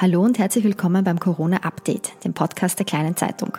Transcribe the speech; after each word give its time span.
Hallo 0.00 0.22
und 0.22 0.38
herzlich 0.38 0.64
willkommen 0.64 1.04
beim 1.04 1.20
Corona 1.20 1.58
Update, 1.58 2.24
dem 2.24 2.32
Podcast 2.32 2.78
der 2.78 2.86
Kleinen 2.86 3.16
Zeitung. 3.16 3.58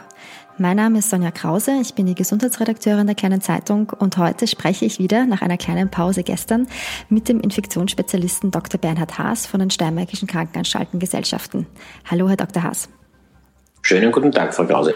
Mein 0.58 0.78
Name 0.78 0.97
ist 0.97 1.12
Sonja 1.12 1.29
Krause, 1.29 1.74
ich 1.79 1.94
bin 1.94 2.08
die 2.08 2.15
Gesundheitsredakteurin 2.15 3.06
der 3.06 3.15
Kleinen 3.15 3.42
Zeitung 3.42 3.92
und 3.99 4.17
heute 4.17 4.47
spreche 4.47 4.85
ich 4.85 4.97
wieder 4.97 5.28
nach 5.28 5.44
einer 5.44 5.58
kleinen 5.58 5.92
Pause 5.92 6.24
gestern 6.24 6.65
mit 7.10 7.29
dem 7.29 7.42
Infektionsspezialisten 7.42 8.49
Dr. 8.49 8.81
Bernhard 8.81 9.19
Haas 9.19 9.46
von 9.46 9.60
den 9.60 9.69
Steinmärkischen 9.69 10.28
Krankenanstaltengesellschaften. 10.28 11.67
Hallo, 12.10 12.28
Herr 12.28 12.38
Dr. 12.38 12.63
Haas. 12.63 12.89
Schönen 13.83 14.12
guten 14.12 14.31
Tag, 14.31 14.55
Frau 14.55 14.65
Krause. 14.65 14.96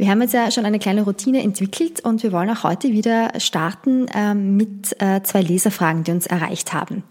Wir 0.00 0.08
haben 0.08 0.22
jetzt 0.22 0.32
ja 0.32 0.50
schon 0.50 0.64
eine 0.64 0.78
kleine 0.78 1.02
Routine 1.02 1.42
entwickelt 1.42 2.00
und 2.00 2.22
wir 2.22 2.32
wollen 2.32 2.48
auch 2.48 2.64
heute 2.64 2.88
wieder 2.88 3.32
starten 3.36 4.06
ähm, 4.14 4.56
mit 4.56 4.98
äh, 4.98 5.22
zwei 5.22 5.42
Leserfragen, 5.42 6.04
die 6.04 6.12
uns 6.12 6.26
erreicht 6.26 6.72
haben. 6.72 7.02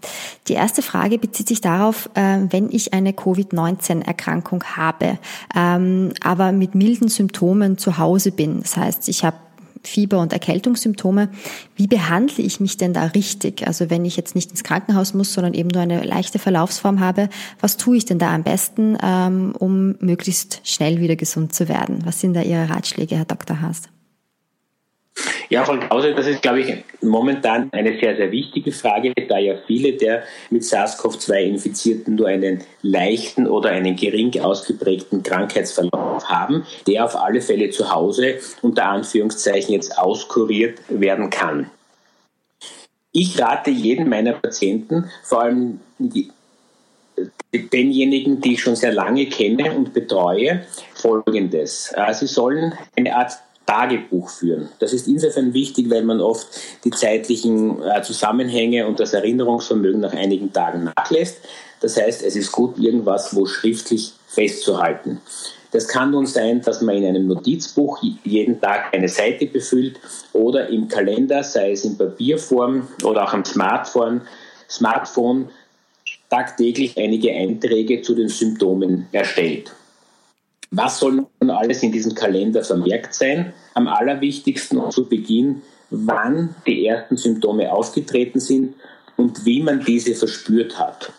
Die 0.48 0.54
erste 0.54 0.82
Frage 0.82 1.16
bezieht 1.16 1.46
sich 1.46 1.60
darauf, 1.60 2.10
äh, 2.14 2.38
wenn 2.50 2.68
ich 2.68 2.92
eine 2.92 3.12
Covid-19-Erkrankung 3.12 4.64
habe, 4.76 5.20
ähm, 5.54 6.14
aber 6.20 6.50
mit 6.50 6.74
milden 6.74 7.06
Symptomen 7.06 7.78
zu 7.78 7.96
Hause 7.96 8.32
bin. 8.32 8.60
Das 8.60 8.76
heißt, 8.76 9.08
ich 9.08 9.24
habe 9.24 9.36
Fieber 9.82 10.18
und 10.18 10.32
Erkältungssymptome. 10.32 11.30
Wie 11.76 11.86
behandle 11.86 12.44
ich 12.44 12.60
mich 12.60 12.76
denn 12.76 12.92
da 12.92 13.04
richtig? 13.06 13.66
Also 13.66 13.90
wenn 13.90 14.04
ich 14.04 14.16
jetzt 14.16 14.34
nicht 14.34 14.50
ins 14.50 14.64
Krankenhaus 14.64 15.14
muss, 15.14 15.32
sondern 15.32 15.54
eben 15.54 15.68
nur 15.68 15.82
eine 15.82 16.02
leichte 16.02 16.38
Verlaufsform 16.38 17.00
habe, 17.00 17.28
was 17.60 17.76
tue 17.76 17.96
ich 17.96 18.04
denn 18.04 18.18
da 18.18 18.34
am 18.34 18.42
besten, 18.42 18.96
ähm, 19.02 19.54
um 19.58 19.96
möglichst 20.00 20.60
schnell 20.64 21.00
wieder 21.00 21.16
gesund 21.16 21.54
zu 21.54 21.68
werden? 21.68 22.00
Was 22.04 22.20
sind 22.20 22.34
da 22.34 22.42
Ihre 22.42 22.70
Ratschläge, 22.70 23.16
Herr 23.16 23.24
Dr. 23.24 23.60
Haas? 23.60 23.82
Ja, 25.48 25.64
Krause, 25.64 26.14
das 26.14 26.26
ist, 26.26 26.42
glaube 26.42 26.60
ich, 26.60 26.84
momentan 27.02 27.70
eine 27.72 27.98
sehr, 27.98 28.16
sehr 28.16 28.30
wichtige 28.30 28.70
Frage, 28.70 29.12
da 29.28 29.38
ja 29.38 29.56
viele 29.66 29.94
der 29.94 30.22
mit 30.50 30.62
SARS-CoV-2 30.62 31.40
Infizierten 31.40 32.14
nur 32.14 32.28
einen 32.28 32.62
leichten 32.82 33.48
oder 33.48 33.70
einen 33.70 33.96
gering 33.96 34.38
ausgeprägten 34.40 35.22
Krankheitsverlauf 35.22 36.28
haben, 36.28 36.64
der 36.86 37.04
auf 37.04 37.16
alle 37.16 37.40
Fälle 37.40 37.70
zu 37.70 37.92
Hause 37.92 38.38
unter 38.62 38.86
Anführungszeichen 38.86 39.74
jetzt 39.74 39.98
auskuriert 39.98 40.78
werden 40.88 41.30
kann. 41.30 41.68
Ich 43.12 43.40
rate 43.40 43.70
jedem 43.70 44.08
meiner 44.08 44.34
Patienten, 44.34 45.10
vor 45.24 45.42
allem 45.42 45.80
die, 45.98 46.30
denjenigen, 47.52 48.40
die 48.40 48.52
ich 48.54 48.62
schon 48.62 48.76
sehr 48.76 48.92
lange 48.92 49.26
kenne 49.26 49.72
und 49.74 49.92
betreue, 49.92 50.64
folgendes. 50.94 51.92
Sie 52.12 52.26
sollen 52.28 52.72
eine 52.96 53.16
Art 53.16 53.32
Tagebuch 53.70 54.28
führen. 54.30 54.68
Das 54.80 54.92
ist 54.92 55.06
insofern 55.06 55.54
wichtig, 55.54 55.88
weil 55.90 56.02
man 56.02 56.20
oft 56.20 56.48
die 56.84 56.90
zeitlichen 56.90 57.80
äh, 57.82 58.02
Zusammenhänge 58.02 58.84
und 58.88 58.98
das 58.98 59.12
Erinnerungsvermögen 59.12 60.00
nach 60.00 60.12
einigen 60.12 60.52
Tagen 60.52 60.90
nachlässt. 60.96 61.38
Das 61.80 61.96
heißt, 61.96 62.24
es 62.24 62.34
ist 62.34 62.50
gut, 62.50 62.78
irgendwas 62.78 63.34
wo 63.36 63.46
schriftlich 63.46 64.12
festzuhalten. 64.26 65.20
Das 65.70 65.86
kann 65.86 66.10
nun 66.10 66.26
sein, 66.26 66.60
dass 66.62 66.82
man 66.82 66.96
in 66.96 67.06
einem 67.06 67.28
Notizbuch 67.28 68.02
jeden 68.24 68.60
Tag 68.60 68.92
eine 68.92 69.08
Seite 69.08 69.46
befüllt 69.46 70.00
oder 70.32 70.68
im 70.68 70.88
Kalender, 70.88 71.44
sei 71.44 71.70
es 71.70 71.84
in 71.84 71.96
Papierform 71.96 72.88
oder 73.04 73.22
auch 73.22 73.32
am 73.32 73.44
Smartphone, 73.44 74.22
Smartphone 74.68 75.48
tagtäglich 76.28 76.98
einige 76.98 77.30
Einträge 77.30 78.02
zu 78.02 78.16
den 78.16 78.28
Symptomen 78.28 79.06
erstellt. 79.12 79.72
Was 80.70 81.00
soll 81.00 81.26
nun 81.40 81.50
alles 81.50 81.82
in 81.82 81.90
diesem 81.90 82.14
Kalender 82.14 82.62
vermerkt 82.62 83.14
sein? 83.14 83.52
Am 83.74 83.88
allerwichtigsten 83.88 84.90
zu 84.90 85.08
Beginn, 85.08 85.62
wann 85.90 86.54
die 86.66 86.86
ersten 86.86 87.16
Symptome 87.16 87.72
aufgetreten 87.72 88.38
sind 88.38 88.74
und 89.16 89.44
wie 89.44 89.62
man 89.62 89.84
diese 89.84 90.14
verspürt 90.14 90.78
hat. 90.78 91.12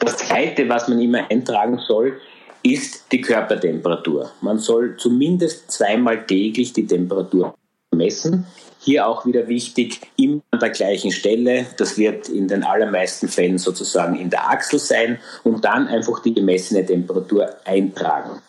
Das 0.00 0.18
Zweite, 0.18 0.68
was 0.68 0.88
man 0.88 1.00
immer 1.00 1.28
eintragen 1.30 1.78
soll, 1.78 2.20
ist 2.62 3.12
die 3.12 3.20
Körpertemperatur. 3.20 4.30
Man 4.40 4.58
soll 4.58 4.96
zumindest 4.96 5.70
zweimal 5.70 6.24
täglich 6.24 6.72
die 6.72 6.86
Temperatur 6.86 7.54
messen. 7.90 8.46
Hier 8.84 9.06
auch 9.06 9.24
wieder 9.24 9.48
wichtig, 9.48 10.00
immer 10.16 10.42
an 10.50 10.60
der 10.60 10.68
gleichen 10.68 11.10
Stelle. 11.10 11.64
Das 11.78 11.96
wird 11.96 12.28
in 12.28 12.48
den 12.48 12.64
allermeisten 12.64 13.28
Fällen 13.28 13.56
sozusagen 13.56 14.14
in 14.14 14.28
der 14.28 14.50
Achsel 14.50 14.78
sein 14.78 15.18
und 15.42 15.64
dann 15.64 15.88
einfach 15.88 16.20
die 16.20 16.34
gemessene 16.34 16.84
Temperatur 16.84 17.48
eintragen. 17.64 18.42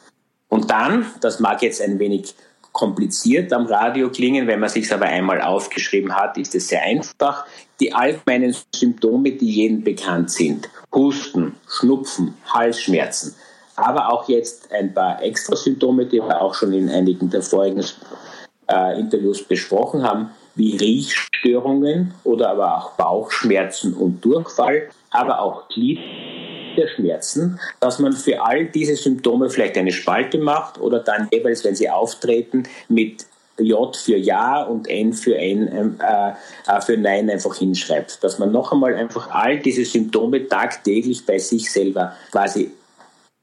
Und 0.50 0.69
dann, 0.69 1.06
das 1.22 1.40
mag 1.40 1.62
jetzt 1.62 1.81
ein 1.81 2.00
wenig 2.00 2.35
kompliziert 2.73 3.53
am 3.53 3.66
Radio 3.68 4.09
klingen, 4.09 4.47
wenn 4.47 4.59
man 4.59 4.68
sich 4.68 4.94
aber 4.94 5.06
einmal 5.06 5.41
aufgeschrieben 5.41 6.13
hat, 6.13 6.38
ist 6.38 6.53
es 6.53 6.67
sehr 6.67 6.84
einfach. 6.84 7.46
Die 7.79 7.94
allgemeinen 7.94 8.53
Symptome, 8.75 9.31
die 9.31 9.50
jedem 9.50 9.85
bekannt 9.85 10.31
sind, 10.31 10.69
Husten, 10.94 11.56
Schnupfen, 11.69 12.34
Halsschmerzen, 12.53 13.35
aber 13.78 14.12
auch 14.12 14.28
jetzt 14.28 14.73
ein 14.73 14.94
paar 14.94 15.23
Extrasymptome, 15.23 16.06
die 16.06 16.17
wir 16.17 16.41
auch 16.41 16.53
schon 16.53 16.73
in 16.73 16.90
einigen 16.90 17.29
der 17.29 17.41
vorigen 17.41 17.85
äh, 18.68 19.00
Interviews 19.00 19.44
besprochen 19.44 20.03
haben, 20.03 20.31
wie 20.56 20.78
Riechstörungen 20.78 22.14
oder 22.24 22.50
aber 22.50 22.78
auch 22.78 22.92
Bauchschmerzen 22.92 23.94
und 23.94 24.24
Durchfall, 24.24 24.90
aber 25.12 25.40
auch 25.40 25.68
Gliederschmerzen, 25.70 27.59
dass 27.80 28.00
man 28.00 28.14
für 28.14 28.42
all 28.42 28.66
diese 28.66 28.96
Symptome 28.96 29.50
vielleicht 29.50 29.78
eine 29.78 29.92
Spalte 29.92 30.38
macht 30.38 30.80
oder 30.80 31.00
dann 31.00 31.28
jeweils, 31.31 31.64
wenn 31.64 31.76
sie 31.76 31.90
auftreten, 31.90 32.64
mit 32.88 33.26
J 33.58 33.96
für 33.96 34.18
Ja 34.18 34.64
und 34.64 34.88
N 34.90 35.14
für 35.14 35.38
N 35.38 35.70
ähm, 35.74 36.00
äh, 36.02 36.32
äh, 36.68 36.82
für 36.82 36.97
Nein 36.97 37.30
einfach 37.30 37.56
hinschreibt. 37.56 38.24
Dass 38.24 38.38
man 38.38 38.52
noch 38.52 38.72
einmal 38.72 38.96
einfach 38.96 39.30
all 39.32 39.59
diese 39.59 39.86
Symptome 39.86 40.47
tagtäglich 40.47 41.26
bei 41.26 41.38
sich 41.38 41.72
selber 41.72 42.14
quasi 42.32 42.72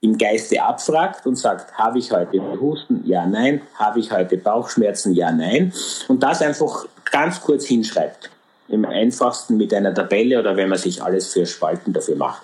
im 0.02 0.18
Geiste 0.18 0.60
abfragt 0.60 1.26
und 1.26 1.36
sagt, 1.36 1.78
habe 1.78 1.98
ich 2.00 2.10
heute 2.10 2.42
Husten? 2.60 3.02
Ja, 3.06 3.24
nein. 3.24 3.62
Habe 3.76 4.00
ich 4.00 4.10
heute 4.10 4.36
Bauchschmerzen? 4.36 5.14
Ja, 5.14 5.30
nein. 5.30 5.72
Und 6.08 6.22
das 6.24 6.42
einfach 6.42 6.86
ganz 7.10 7.40
kurz 7.40 7.64
hinschreibt. 7.66 8.28
Im 8.68 8.84
einfachsten 8.84 9.56
mit 9.56 9.72
einer 9.72 9.94
Tabelle 9.94 10.40
oder 10.40 10.56
wenn 10.56 10.68
man 10.68 10.78
sich 10.78 11.02
alles 11.02 11.32
für 11.32 11.46
Spalten 11.46 11.92
dafür 11.92 12.16
macht. 12.16 12.42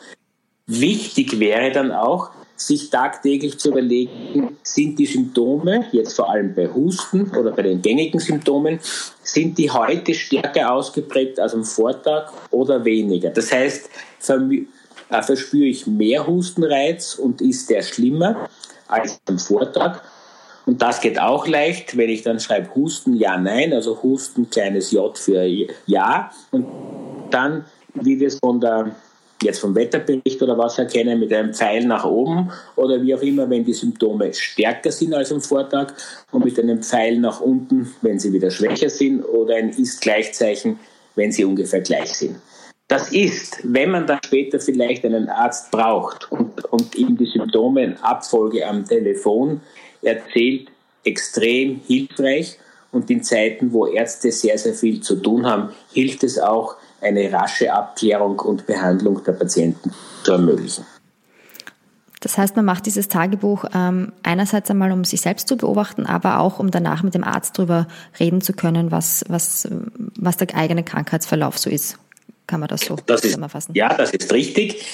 Wichtig 0.66 1.40
wäre 1.40 1.72
dann 1.72 1.90
auch, 1.90 2.30
sich 2.54 2.90
tagtäglich 2.90 3.58
zu 3.58 3.70
überlegen, 3.70 4.56
sind 4.62 4.98
die 4.98 5.06
Symptome, 5.06 5.86
jetzt 5.92 6.14
vor 6.14 6.30
allem 6.30 6.54
bei 6.54 6.68
Husten 6.68 7.30
oder 7.36 7.52
bei 7.52 7.62
den 7.62 7.82
gängigen 7.82 8.20
Symptomen, 8.20 8.78
sind 9.22 9.58
die 9.58 9.70
heute 9.70 10.14
stärker 10.14 10.72
ausgeprägt 10.72 11.40
als 11.40 11.54
am 11.54 11.64
Vortag 11.64 12.32
oder 12.50 12.84
weniger? 12.84 13.30
Das 13.30 13.52
heißt, 13.52 13.88
äh, 15.10 15.22
verspüre 15.22 15.66
ich 15.66 15.86
mehr 15.86 16.26
Hustenreiz 16.26 17.14
und 17.14 17.40
ist 17.40 17.70
der 17.70 17.82
schlimmer 17.82 18.48
als 18.86 19.20
am 19.26 19.38
Vortag. 19.38 20.02
Und 20.66 20.82
das 20.82 21.00
geht 21.00 21.18
auch 21.18 21.46
leicht, 21.46 21.96
wenn 21.96 22.10
ich 22.10 22.22
dann 22.22 22.40
schreibe 22.40 22.74
Husten, 22.74 23.16
ja, 23.16 23.38
nein, 23.38 23.72
also 23.72 24.02
Husten, 24.02 24.50
kleines 24.50 24.90
J 24.90 25.16
für 25.16 25.42
ja. 25.86 26.30
Und 26.50 26.66
dann, 27.30 27.64
wie 27.94 28.20
wir 28.20 28.28
es 28.28 28.38
von 28.38 28.60
der, 28.60 28.94
jetzt 29.42 29.60
vom 29.60 29.74
Wetterbericht 29.74 30.42
oder 30.42 30.58
was 30.58 30.78
erkennen, 30.78 31.20
mit 31.20 31.32
einem 31.32 31.54
Pfeil 31.54 31.86
nach 31.86 32.04
oben 32.04 32.50
oder 32.76 33.00
wie 33.00 33.14
auch 33.14 33.22
immer, 33.22 33.48
wenn 33.48 33.64
die 33.64 33.72
Symptome 33.72 34.34
stärker 34.34 34.92
sind 34.92 35.14
als 35.14 35.32
am 35.32 35.40
Vortag 35.40 35.94
und 36.32 36.44
mit 36.44 36.58
einem 36.58 36.82
Pfeil 36.82 37.18
nach 37.18 37.40
unten, 37.40 37.90
wenn 38.02 38.18
sie 38.18 38.32
wieder 38.34 38.50
schwächer 38.50 38.90
sind 38.90 39.22
oder 39.22 39.56
ein 39.56 39.70
Ist-Gleichzeichen, 39.70 40.78
wenn 41.14 41.32
sie 41.32 41.46
ungefähr 41.46 41.80
gleich 41.80 42.12
sind. 42.12 42.36
Das 42.88 43.12
ist, 43.12 43.60
wenn 43.64 43.90
man 43.90 44.06
dann 44.06 44.18
später 44.24 44.58
vielleicht 44.60 45.04
einen 45.04 45.28
Arzt 45.28 45.70
braucht 45.70 46.32
und, 46.32 46.64
und 46.64 46.94
ihm 46.94 47.18
die 47.18 47.26
Symptomenabfolge 47.26 48.66
am 48.66 48.86
Telefon 48.86 49.60
erzählt, 50.00 50.70
extrem 51.04 51.80
hilfreich. 51.86 52.58
Und 52.90 53.10
in 53.10 53.22
Zeiten, 53.22 53.72
wo 53.74 53.86
Ärzte 53.86 54.32
sehr, 54.32 54.56
sehr 54.56 54.72
viel 54.72 55.02
zu 55.02 55.16
tun 55.16 55.46
haben, 55.46 55.70
hilft 55.92 56.24
es 56.24 56.38
auch, 56.38 56.76
eine 57.00 57.30
rasche 57.32 57.72
Abklärung 57.72 58.40
und 58.40 58.66
Behandlung 58.66 59.22
der 59.22 59.32
Patienten 59.32 59.92
zu 60.24 60.32
ermöglichen. 60.32 60.84
Das 62.20 62.36
heißt, 62.36 62.56
man 62.56 62.64
macht 62.64 62.86
dieses 62.86 63.06
Tagebuch 63.06 63.66
ähm, 63.72 64.12
einerseits 64.24 64.70
einmal, 64.70 64.90
um 64.90 65.04
sich 65.04 65.20
selbst 65.20 65.46
zu 65.46 65.56
beobachten, 65.56 66.06
aber 66.06 66.40
auch, 66.40 66.58
um 66.58 66.72
danach 66.72 67.04
mit 67.04 67.14
dem 67.14 67.22
Arzt 67.22 67.56
darüber 67.56 67.86
reden 68.18 68.40
zu 68.40 68.52
können, 68.52 68.90
was, 68.90 69.24
was, 69.28 69.68
was 70.18 70.36
der 70.36 70.56
eigene 70.56 70.82
Krankheitsverlauf 70.82 71.58
so 71.58 71.70
ist. 71.70 71.98
Kann 72.48 72.60
man 72.60 72.68
das 72.68 72.80
so 72.80 72.96
das 73.06 73.20
zusammenfassen? 73.20 73.72
Ist, 73.72 73.76
ja, 73.76 73.94
das 73.94 74.10
ist 74.10 74.32
richtig. 74.32 74.84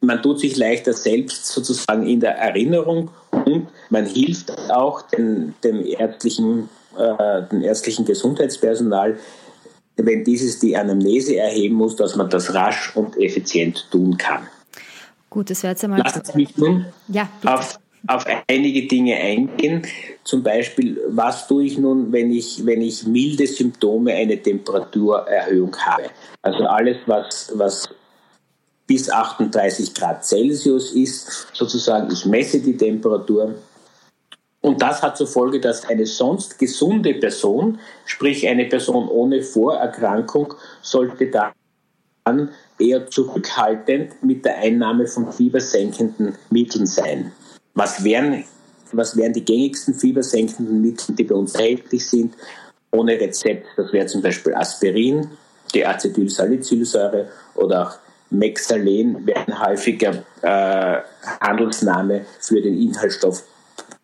Man 0.00 0.22
tut 0.22 0.38
sich 0.38 0.56
leichter 0.56 0.92
selbst 0.92 1.46
sozusagen 1.46 2.06
in 2.06 2.20
der 2.20 2.36
Erinnerung 2.36 3.10
und 3.30 3.68
man 3.88 4.04
hilft 4.04 4.50
auch 4.70 5.02
den, 5.02 5.54
dem 5.64 5.84
ärztlichen, 5.84 6.68
äh, 6.96 7.42
dem 7.50 7.62
ärztlichen 7.62 8.04
Gesundheitspersonal, 8.04 9.18
wenn 9.96 10.22
dieses 10.24 10.58
die 10.58 10.76
Anamnese 10.76 11.36
erheben 11.36 11.76
muss, 11.76 11.96
dass 11.96 12.14
man 12.14 12.28
das 12.28 12.52
rasch 12.52 12.94
und 12.94 13.16
effizient 13.16 13.88
tun 13.90 14.18
kann. 14.18 14.46
Gut, 15.30 15.48
das 15.48 15.62
wäre 15.62 15.72
jetzt 15.72 15.84
einmal. 15.84 16.02
Lass 16.04 16.34
mich 16.34 16.56
nun 16.58 16.84
ja, 17.08 17.28
auf 17.46 17.78
auf 18.06 18.24
einige 18.48 18.86
Dinge 18.86 19.16
eingehen. 19.16 19.86
Zum 20.24 20.42
Beispiel, 20.42 21.00
was 21.08 21.46
tue 21.46 21.64
ich 21.64 21.78
nun, 21.78 22.12
wenn 22.12 22.32
ich, 22.32 22.64
wenn 22.64 22.82
ich 22.82 23.06
milde 23.06 23.46
Symptome, 23.46 24.12
eine 24.14 24.40
Temperaturerhöhung 24.40 25.76
habe? 25.76 26.10
Also 26.42 26.64
alles, 26.64 26.98
was, 27.06 27.52
was 27.54 27.88
bis 28.86 29.10
38 29.10 29.94
Grad 29.94 30.24
Celsius 30.24 30.92
ist, 30.92 31.48
sozusagen 31.52 32.10
ich 32.12 32.26
messe 32.26 32.60
die 32.60 32.76
Temperatur. 32.76 33.54
Und 34.60 34.80
das 34.80 35.02
hat 35.02 35.16
zur 35.16 35.26
Folge, 35.26 35.60
dass 35.60 35.84
eine 35.84 36.06
sonst 36.06 36.58
gesunde 36.58 37.14
Person, 37.14 37.80
sprich 38.04 38.46
eine 38.46 38.66
Person 38.66 39.08
ohne 39.08 39.42
Vorerkrankung, 39.42 40.54
sollte 40.82 41.26
dann 42.24 42.50
eher 42.78 43.08
zurückhaltend 43.08 44.22
mit 44.22 44.44
der 44.44 44.58
Einnahme 44.58 45.06
von 45.08 45.32
fiebersenkenden 45.32 46.36
Mitteln 46.50 46.86
sein. 46.86 47.32
Was 47.74 48.04
wären, 48.04 48.44
was 48.92 49.16
wären 49.16 49.32
die 49.32 49.44
gängigsten 49.44 49.94
fiebersenkenden 49.94 50.80
Mittel, 50.82 51.14
die 51.14 51.24
bei 51.24 51.34
uns 51.34 51.54
erhältlich 51.54 52.08
sind, 52.08 52.34
ohne 52.90 53.18
Rezept? 53.18 53.66
Das 53.76 53.92
wäre 53.92 54.06
zum 54.06 54.22
Beispiel 54.22 54.54
Aspirin, 54.54 55.30
die 55.74 55.84
Acetylsalicylsäure 55.84 57.28
oder 57.54 57.88
auch 57.88 57.98
Mexalen 58.30 59.26
wäre 59.26 59.46
ein 59.46 59.66
häufiger 59.66 60.24
äh, 60.42 61.02
Handelsname 61.40 62.24
für 62.40 62.60
den 62.60 62.80
Inhaltsstoff 62.80 63.44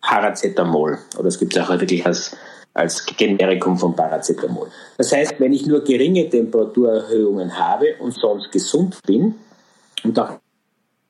Paracetamol. 0.01 0.97
Oder 1.17 1.27
es 1.27 1.39
gibt 1.39 1.55
es 1.55 1.61
auch 1.61 1.69
wirklich 1.69 2.05
als, 2.05 2.35
als 2.73 3.05
Generikum 3.05 3.77
von 3.77 3.95
Paracetamol. 3.95 4.69
Das 4.97 5.11
heißt, 5.11 5.35
wenn 5.39 5.53
ich 5.53 5.65
nur 5.65 5.83
geringe 5.83 6.29
Temperaturerhöhungen 6.29 7.57
habe 7.57 7.95
und 7.99 8.13
sonst 8.13 8.51
gesund 8.51 8.99
bin 9.05 9.35
und 10.03 10.17
auch 10.19 10.39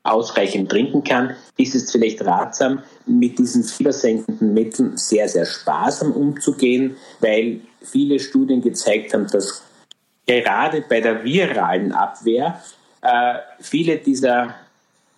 ausreichend 0.04 0.70
trinken 0.70 1.04
kann, 1.04 1.36
ist 1.58 1.76
es 1.76 1.92
vielleicht 1.92 2.26
ratsam, 2.26 2.84
mit 3.06 3.38
diesen 3.38 3.64
fiebersenkenden 3.64 4.54
Mitteln 4.54 4.98
sehr, 4.98 5.28
sehr 5.28 5.46
sparsam 5.46 6.12
umzugehen, 6.14 6.96
weil 7.20 7.62
viele 7.82 8.20
Studien 8.20 8.62
gezeigt 8.62 9.14
haben, 9.14 9.28
dass 9.28 9.64
gerade 10.26 10.84
bei 10.88 11.02
der 11.02 11.24
viralen 11.24 11.92
Abwehr 11.92 12.62
äh, 13.02 13.36
viele 13.60 13.98
dieser 13.98 14.56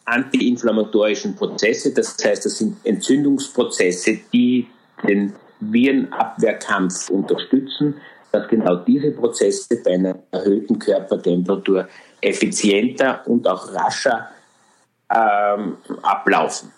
antiinflammatorischen 0.06 1.36
Prozesse, 1.36 1.94
das 1.94 2.18
heißt, 2.24 2.46
das 2.46 2.58
sind 2.58 2.78
Entzündungsprozesse, 2.84 4.20
die 4.34 4.68
den 5.08 5.34
Virenabwehrkampf 5.60 7.10
unterstützen, 7.10 7.96
dass 8.32 8.48
genau 8.48 8.78
diese 8.78 9.12
Prozesse 9.12 9.82
bei 9.84 9.94
einer 9.94 10.20
erhöhten 10.32 10.80
Körpertemperatur 10.80 11.88
effizienter 12.22 13.22
und 13.28 13.48
auch 13.48 13.74
rascher 13.74 14.31
ähm, 15.14 15.78
ablaufen. 16.02 16.72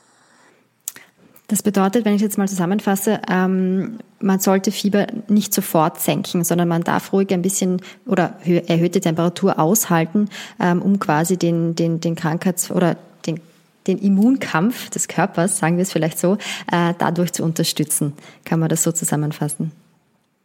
Das 1.48 1.62
bedeutet, 1.62 2.06
wenn 2.06 2.16
ich 2.16 2.22
jetzt 2.22 2.38
mal 2.38 2.48
zusammenfasse, 2.48 3.20
ähm, 3.30 4.00
man 4.20 4.40
sollte 4.40 4.72
Fieber 4.72 5.08
nicht 5.28 5.54
sofort 5.54 6.00
senken, 6.00 6.44
sondern 6.44 6.68
man 6.68 6.84
darf 6.84 7.12
ruhig 7.12 7.32
ein 7.32 7.42
bisschen 7.42 7.82
oder 8.06 8.38
erhöhte 8.68 9.02
Temperatur 9.02 9.60
aushalten, 9.60 10.30
ähm, 10.60 10.82
um 10.82 11.00
quasi 11.00 11.38
den, 11.38 11.76
den, 11.76 12.00
den 12.00 12.16
Krankheits- 12.16 12.72
oder 12.72 12.96
den, 13.28 13.42
den 13.88 13.98
Immunkampf 14.00 14.90
des 14.90 15.08
Körpers, 15.08 15.60
sagen 15.60 15.76
wir 15.78 15.84
es 15.84 15.92
vielleicht 15.92 16.18
so, 16.18 16.38
äh, 16.72 16.94
dadurch 16.98 17.34
zu 17.34 17.44
unterstützen. 17.44 18.14
Kann 18.46 18.60
man 18.60 18.70
das 18.70 18.82
so 18.82 18.92
zusammenfassen? 18.92 19.74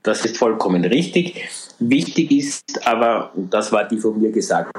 Das 0.02 0.25
ist 0.25 0.37
vollkommen 0.37 0.84
richtig. 0.84 1.49
Wichtig 1.79 2.32
ist 2.32 2.87
aber, 2.87 3.31
und 3.34 3.55
das 3.55 3.70
war 3.73 3.87
die 3.87 3.99
von 3.99 4.20
mir 4.20 4.32
gesagt, 4.32 4.73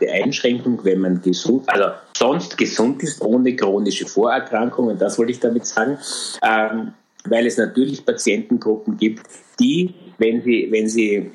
die 0.00 0.08
Einschränkung, 0.08 0.84
wenn 0.84 1.00
man 1.00 1.22
gesund, 1.22 1.68
also 1.68 1.90
sonst 2.16 2.56
gesund 2.56 3.02
ist, 3.02 3.20
ohne 3.22 3.54
chronische 3.54 4.06
Vorerkrankungen, 4.06 4.98
das 4.98 5.18
wollte 5.18 5.32
ich 5.32 5.40
damit 5.40 5.66
sagen, 5.66 5.98
ähm, 6.42 6.92
weil 7.24 7.46
es 7.46 7.56
natürlich 7.56 8.04
Patientengruppen 8.04 8.96
gibt, 8.96 9.26
die, 9.60 9.94
wenn 10.18 10.42
sie, 10.42 10.68
wenn 10.70 10.88
sie 10.88 11.30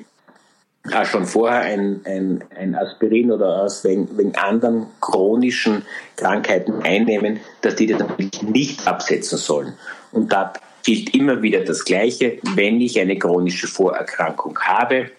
äh, 0.90 1.04
schon 1.04 1.26
vorher 1.26 1.60
ein, 1.60 2.00
ein, 2.04 2.44
ein 2.56 2.74
Aspirin 2.74 3.30
oder 3.30 3.62
aus 3.62 3.84
wegen, 3.84 4.16
wegen 4.18 4.34
anderen 4.34 4.86
chronischen 5.00 5.82
Krankheiten 6.16 6.82
einnehmen, 6.82 7.40
dass 7.62 7.76
die 7.76 7.86
das 7.86 8.00
natürlich 8.00 8.42
nicht 8.42 8.86
absetzen 8.86 9.38
sollen. 9.38 9.74
Und 10.12 10.32
da 10.32 10.52
gilt 10.84 11.14
immer 11.14 11.40
wieder 11.42 11.60
das 11.60 11.84
Gleiche, 11.84 12.38
wenn 12.54 12.80
ich 12.80 13.00
eine 13.00 13.18
chronische 13.18 13.66
Vorerkrankung 13.66 14.58
habe, 14.60 15.10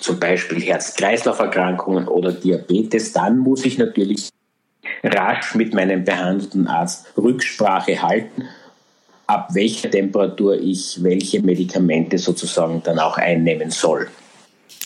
zum 0.00 0.20
Beispiel 0.20 0.62
Herz-Kreislauf-Erkrankungen 0.62 2.06
oder 2.08 2.32
Diabetes, 2.32 3.12
dann 3.12 3.38
muss 3.38 3.64
ich 3.64 3.78
natürlich 3.78 4.30
rasch 5.02 5.54
mit 5.54 5.74
meinem 5.74 6.04
behandelten 6.04 6.68
Arzt 6.68 7.06
Rücksprache 7.16 8.02
halten, 8.02 8.44
ab 9.26 9.48
welcher 9.52 9.90
Temperatur 9.90 10.60
ich 10.60 11.02
welche 11.02 11.40
Medikamente 11.40 12.18
sozusagen 12.18 12.82
dann 12.82 12.98
auch 12.98 13.16
einnehmen 13.16 13.70
soll. 13.70 14.08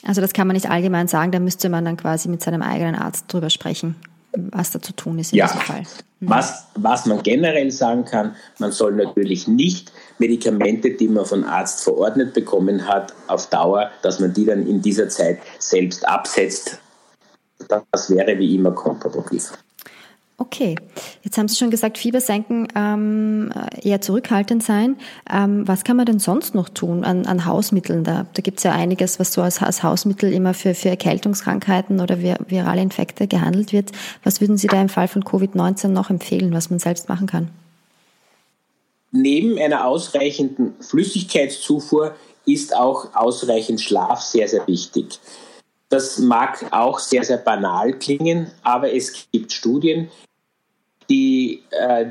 Also 0.06 0.20
das 0.20 0.32
kann 0.32 0.46
man 0.46 0.54
nicht 0.54 0.68
allgemein 0.68 1.08
sagen, 1.08 1.32
da 1.32 1.38
müsste 1.38 1.68
man 1.68 1.84
dann 1.84 1.96
quasi 1.96 2.28
mit 2.28 2.42
seinem 2.42 2.62
eigenen 2.62 2.94
Arzt 2.94 3.24
drüber 3.32 3.48
sprechen, 3.48 3.96
was 4.32 4.70
da 4.70 4.80
zu 4.80 4.92
tun 4.94 5.18
ist 5.18 5.32
in 5.32 5.38
ja. 5.38 5.46
diesem 5.46 5.60
Fall. 5.60 5.82
Mhm. 6.20 6.28
Was, 6.28 6.66
was 6.74 7.06
man 7.06 7.22
generell 7.22 7.70
sagen 7.70 8.04
kann, 8.04 8.36
man 8.58 8.72
soll 8.72 8.92
natürlich 8.92 9.48
nicht 9.48 9.92
Medikamente, 10.18 10.90
die 10.90 11.08
man 11.08 11.24
von 11.24 11.44
Arzt 11.44 11.82
verordnet 11.82 12.34
bekommen 12.34 12.86
hat, 12.86 13.12
auf 13.26 13.48
Dauer, 13.50 13.90
dass 14.02 14.20
man 14.20 14.32
die 14.32 14.44
dann 14.44 14.66
in 14.66 14.80
dieser 14.80 15.08
Zeit 15.08 15.38
selbst 15.58 16.06
absetzt. 16.06 16.78
Das 17.68 18.10
wäre 18.10 18.38
wie 18.38 18.54
immer 18.54 18.72
kontraproduktiv. 18.72 19.52
Okay, 20.36 20.74
jetzt 21.22 21.38
haben 21.38 21.46
Sie 21.46 21.54
schon 21.54 21.70
gesagt, 21.70 21.96
Fieber 21.96 22.20
senken, 22.20 22.66
ähm, 22.74 23.52
eher 23.80 24.00
zurückhaltend 24.00 24.64
sein. 24.64 24.96
Ähm, 25.30 25.66
was 25.68 25.84
kann 25.84 25.96
man 25.96 26.06
denn 26.06 26.18
sonst 26.18 26.56
noch 26.56 26.68
tun 26.68 27.04
an, 27.04 27.24
an 27.26 27.44
Hausmitteln? 27.44 28.02
Da, 28.02 28.26
da 28.32 28.42
gibt 28.42 28.58
es 28.58 28.64
ja 28.64 28.72
einiges, 28.72 29.20
was 29.20 29.32
so 29.32 29.42
als, 29.42 29.62
als 29.62 29.84
Hausmittel 29.84 30.32
immer 30.32 30.52
für, 30.52 30.74
für 30.74 30.88
Erkältungskrankheiten 30.88 32.00
oder 32.00 32.18
vir, 32.18 32.38
virale 32.48 32.82
Infekte 32.82 33.28
gehandelt 33.28 33.72
wird. 33.72 33.92
Was 34.24 34.40
würden 34.40 34.56
Sie 34.56 34.66
da 34.66 34.80
im 34.80 34.88
Fall 34.88 35.06
von 35.06 35.22
Covid-19 35.22 35.88
noch 35.88 36.10
empfehlen, 36.10 36.52
was 36.52 36.68
man 36.68 36.80
selbst 36.80 37.08
machen 37.08 37.28
kann? 37.28 37.50
Neben 39.16 39.56
einer 39.58 39.86
ausreichenden 39.86 40.74
Flüssigkeitszufuhr 40.80 42.16
ist 42.46 42.74
auch 42.74 43.14
ausreichend 43.14 43.80
Schlaf 43.80 44.20
sehr, 44.20 44.48
sehr 44.48 44.66
wichtig. 44.66 45.20
Das 45.88 46.18
mag 46.18 46.66
auch 46.72 46.98
sehr, 46.98 47.22
sehr 47.22 47.36
banal 47.36 47.92
klingen, 47.92 48.50
aber 48.64 48.92
es 48.92 49.28
gibt 49.30 49.52
Studien, 49.52 50.10
die 51.08 51.62
äh, 51.70 52.06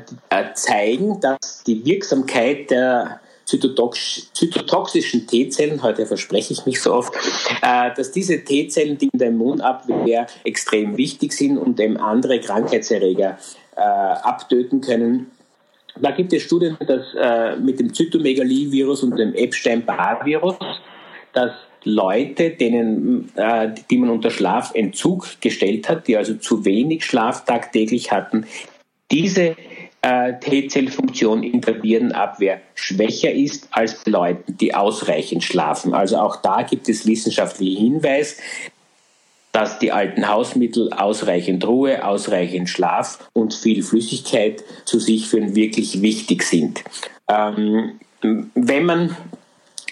zeigen, 0.54 1.20
dass 1.20 1.62
die 1.66 1.84
Wirksamkeit 1.84 2.70
der 2.70 3.20
zytotoxischen 3.44 5.26
T-Zellen, 5.26 5.82
heute 5.82 6.06
verspreche 6.06 6.54
ich 6.54 6.64
mich 6.64 6.80
so 6.80 6.94
oft, 6.94 7.12
äh, 7.60 7.90
dass 7.94 8.12
diese 8.12 8.42
T-Zellen, 8.42 8.96
die 8.96 9.10
in 9.12 9.18
der 9.18 9.28
Immunabwehr 9.28 10.26
extrem 10.44 10.96
wichtig 10.96 11.34
sind 11.34 11.58
und 11.58 11.78
eben 11.78 11.98
andere 11.98 12.40
Krankheitserreger 12.40 13.38
äh, 13.76 13.80
abtöten 13.80 14.80
können, 14.80 15.30
da 16.00 16.10
gibt 16.10 16.32
es 16.32 16.42
Studien, 16.42 16.76
dass 16.86 17.14
äh, 17.14 17.56
mit 17.56 17.78
dem 17.78 17.92
Zytomegalie-Virus 17.92 19.02
und 19.02 19.16
dem 19.16 19.34
Epstein-Barr-Virus, 19.34 20.56
dass 21.32 21.52
Leute, 21.84 22.50
denen, 22.50 23.30
äh, 23.36 23.72
die 23.90 23.98
man 23.98 24.10
unter 24.10 24.30
Schlafentzug 24.30 25.40
gestellt 25.40 25.88
hat, 25.88 26.08
die 26.08 26.16
also 26.16 26.34
zu 26.34 26.64
wenig 26.64 27.04
Schlaf 27.04 27.44
tagtäglich 27.44 28.10
hatten, 28.10 28.46
diese 29.10 29.54
äh, 30.04 30.38
T-Zellfunktion 30.40 31.42
in 31.42 31.60
der 31.60 31.82
Virenabwehr 31.82 32.60
schwächer 32.74 33.32
ist 33.32 33.68
als 33.70 34.02
bei 34.04 34.10
Leuten, 34.10 34.56
die 34.56 34.74
ausreichend 34.74 35.44
schlafen. 35.44 35.94
Also 35.94 36.18
auch 36.18 36.36
da 36.36 36.62
gibt 36.62 36.88
es 36.88 37.06
wissenschaftliche 37.06 37.80
Hinweis, 37.80 38.38
dass 39.54 39.78
die 39.78 39.92
alten 39.92 40.28
Hausmittel 40.28 40.92
ausreichend 40.92 41.64
Ruhe, 41.64 42.04
ausreichend 42.04 42.68
Schlaf 42.68 43.30
und 43.34 43.54
viel 43.54 43.84
Flüssigkeit 43.84 44.64
zu 44.84 44.98
sich 44.98 45.28
führen 45.28 45.54
wirklich 45.54 46.02
wichtig 46.02 46.42
sind. 46.42 46.82
Ähm, 47.28 48.00
wenn 48.20 48.84
man 48.84 49.16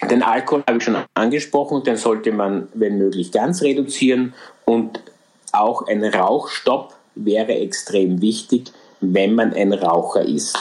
den 0.09 0.21
Alkohol 0.21 0.63
habe 0.67 0.79
ich 0.79 0.83
schon 0.83 0.97
angesprochen, 1.13 1.81
den 1.85 1.95
sollte 1.95 2.33
man, 2.33 2.67
wenn 2.73 2.97
möglich, 2.97 3.31
ganz 3.31 3.61
reduzieren 3.61 4.33
und 4.65 4.99
auch 5.53 5.87
ein 5.87 6.03
Rauchstopp 6.03 6.93
wäre 7.15 7.53
extrem 7.53 8.21
wichtig, 8.21 8.73
wenn 8.99 9.33
man 9.33 9.53
ein 9.53 9.71
Raucher 9.71 10.25
ist. 10.25 10.57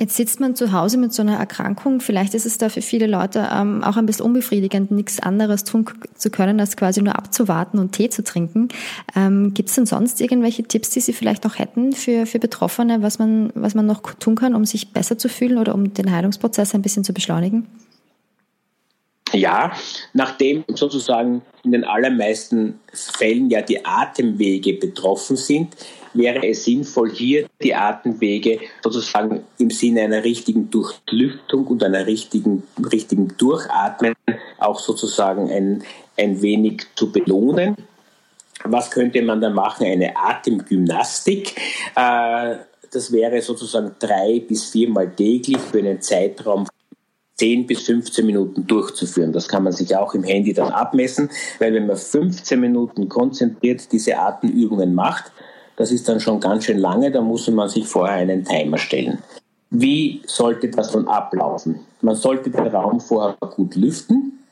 Jetzt 0.00 0.16
sitzt 0.16 0.40
man 0.40 0.56
zu 0.56 0.72
Hause 0.72 0.96
mit 0.96 1.12
so 1.12 1.20
einer 1.20 1.36
Erkrankung. 1.36 2.00
Vielleicht 2.00 2.32
ist 2.32 2.46
es 2.46 2.56
da 2.56 2.70
für 2.70 2.80
viele 2.80 3.06
Leute 3.06 3.46
ähm, 3.52 3.84
auch 3.84 3.98
ein 3.98 4.06
bisschen 4.06 4.24
unbefriedigend, 4.24 4.90
nichts 4.90 5.20
anderes 5.20 5.62
tun 5.64 5.84
zu 6.14 6.30
können, 6.30 6.58
als 6.58 6.78
quasi 6.78 7.02
nur 7.02 7.16
abzuwarten 7.16 7.78
und 7.78 7.92
Tee 7.92 8.08
zu 8.08 8.24
trinken. 8.24 8.68
Ähm, 9.14 9.52
Gibt 9.52 9.68
es 9.68 9.74
denn 9.74 9.84
sonst 9.84 10.22
irgendwelche 10.22 10.62
Tipps, 10.62 10.88
die 10.88 11.00
Sie 11.00 11.12
vielleicht 11.12 11.44
noch 11.44 11.58
hätten 11.58 11.92
für, 11.92 12.24
für 12.24 12.38
Betroffene, 12.38 13.02
was 13.02 13.18
man, 13.18 13.52
was 13.54 13.74
man 13.74 13.84
noch 13.84 14.00
tun 14.14 14.36
kann, 14.36 14.54
um 14.54 14.64
sich 14.64 14.94
besser 14.94 15.18
zu 15.18 15.28
fühlen 15.28 15.58
oder 15.58 15.74
um 15.74 15.92
den 15.92 16.10
Heilungsprozess 16.10 16.74
ein 16.74 16.80
bisschen 16.80 17.04
zu 17.04 17.12
beschleunigen? 17.12 17.66
Ja, 19.32 19.72
nachdem 20.12 20.64
sozusagen 20.74 21.42
in 21.62 21.72
den 21.72 21.84
allermeisten 21.84 22.80
Fällen 22.92 23.50
ja 23.50 23.62
die 23.62 23.84
Atemwege 23.84 24.74
betroffen 24.74 25.36
sind, 25.36 25.76
wäre 26.14 26.46
es 26.48 26.64
sinnvoll, 26.64 27.10
hier 27.10 27.46
die 27.62 27.74
Atemwege 27.74 28.58
sozusagen 28.82 29.44
im 29.58 29.70
Sinne 29.70 30.02
einer 30.02 30.24
richtigen 30.24 30.70
Durchlüftung 30.70 31.66
und 31.66 31.84
einer 31.84 32.06
richtigen, 32.06 32.64
richtigen 32.90 33.36
Durchatmen 33.36 34.14
auch 34.58 34.80
sozusagen 34.80 35.50
ein, 35.50 35.84
ein 36.18 36.42
wenig 36.42 36.86
zu 36.96 37.12
belohnen. 37.12 37.76
was 38.64 38.90
könnte 38.90 39.22
man 39.22 39.40
da 39.40 39.50
machen? 39.50 39.86
Eine 39.86 40.16
Atemgymnastik. 40.16 41.56
Äh, 41.94 42.56
das 42.92 43.12
wäre 43.12 43.40
sozusagen 43.40 43.92
drei 43.98 44.40
bis 44.40 44.64
viermal 44.64 45.10
täglich 45.14 45.58
für 45.58 45.78
einen 45.78 46.00
Zeitraum 46.00 46.66
10 47.40 47.66
bis 47.66 47.86
15 47.86 48.26
Minuten 48.26 48.66
durchzuführen. 48.66 49.32
Das 49.32 49.48
kann 49.48 49.62
man 49.64 49.72
sich 49.72 49.96
auch 49.96 50.12
im 50.12 50.22
Handy 50.22 50.52
dann 50.52 50.72
abmessen, 50.72 51.30
weil 51.58 51.72
wenn 51.72 51.86
man 51.86 51.96
15 51.96 52.60
Minuten 52.60 53.08
konzentriert 53.08 53.90
diese 53.92 54.18
Atemübungen 54.18 54.94
macht, 54.94 55.32
das 55.76 55.90
ist 55.90 56.06
dann 56.06 56.20
schon 56.20 56.38
ganz 56.38 56.66
schön 56.66 56.76
lange, 56.76 57.10
da 57.10 57.22
muss 57.22 57.48
man 57.48 57.70
sich 57.70 57.88
vorher 57.88 58.16
einen 58.16 58.44
Timer 58.44 58.76
stellen. 58.76 59.20
Wie 59.70 60.20
sollte 60.26 60.68
das 60.68 60.92
dann 60.92 61.08
ablaufen? 61.08 61.80
Man 62.02 62.14
sollte 62.14 62.50
den 62.50 62.66
Raum 62.66 63.00
vorher 63.00 63.38
gut 63.40 63.74
lüften, 63.74 64.44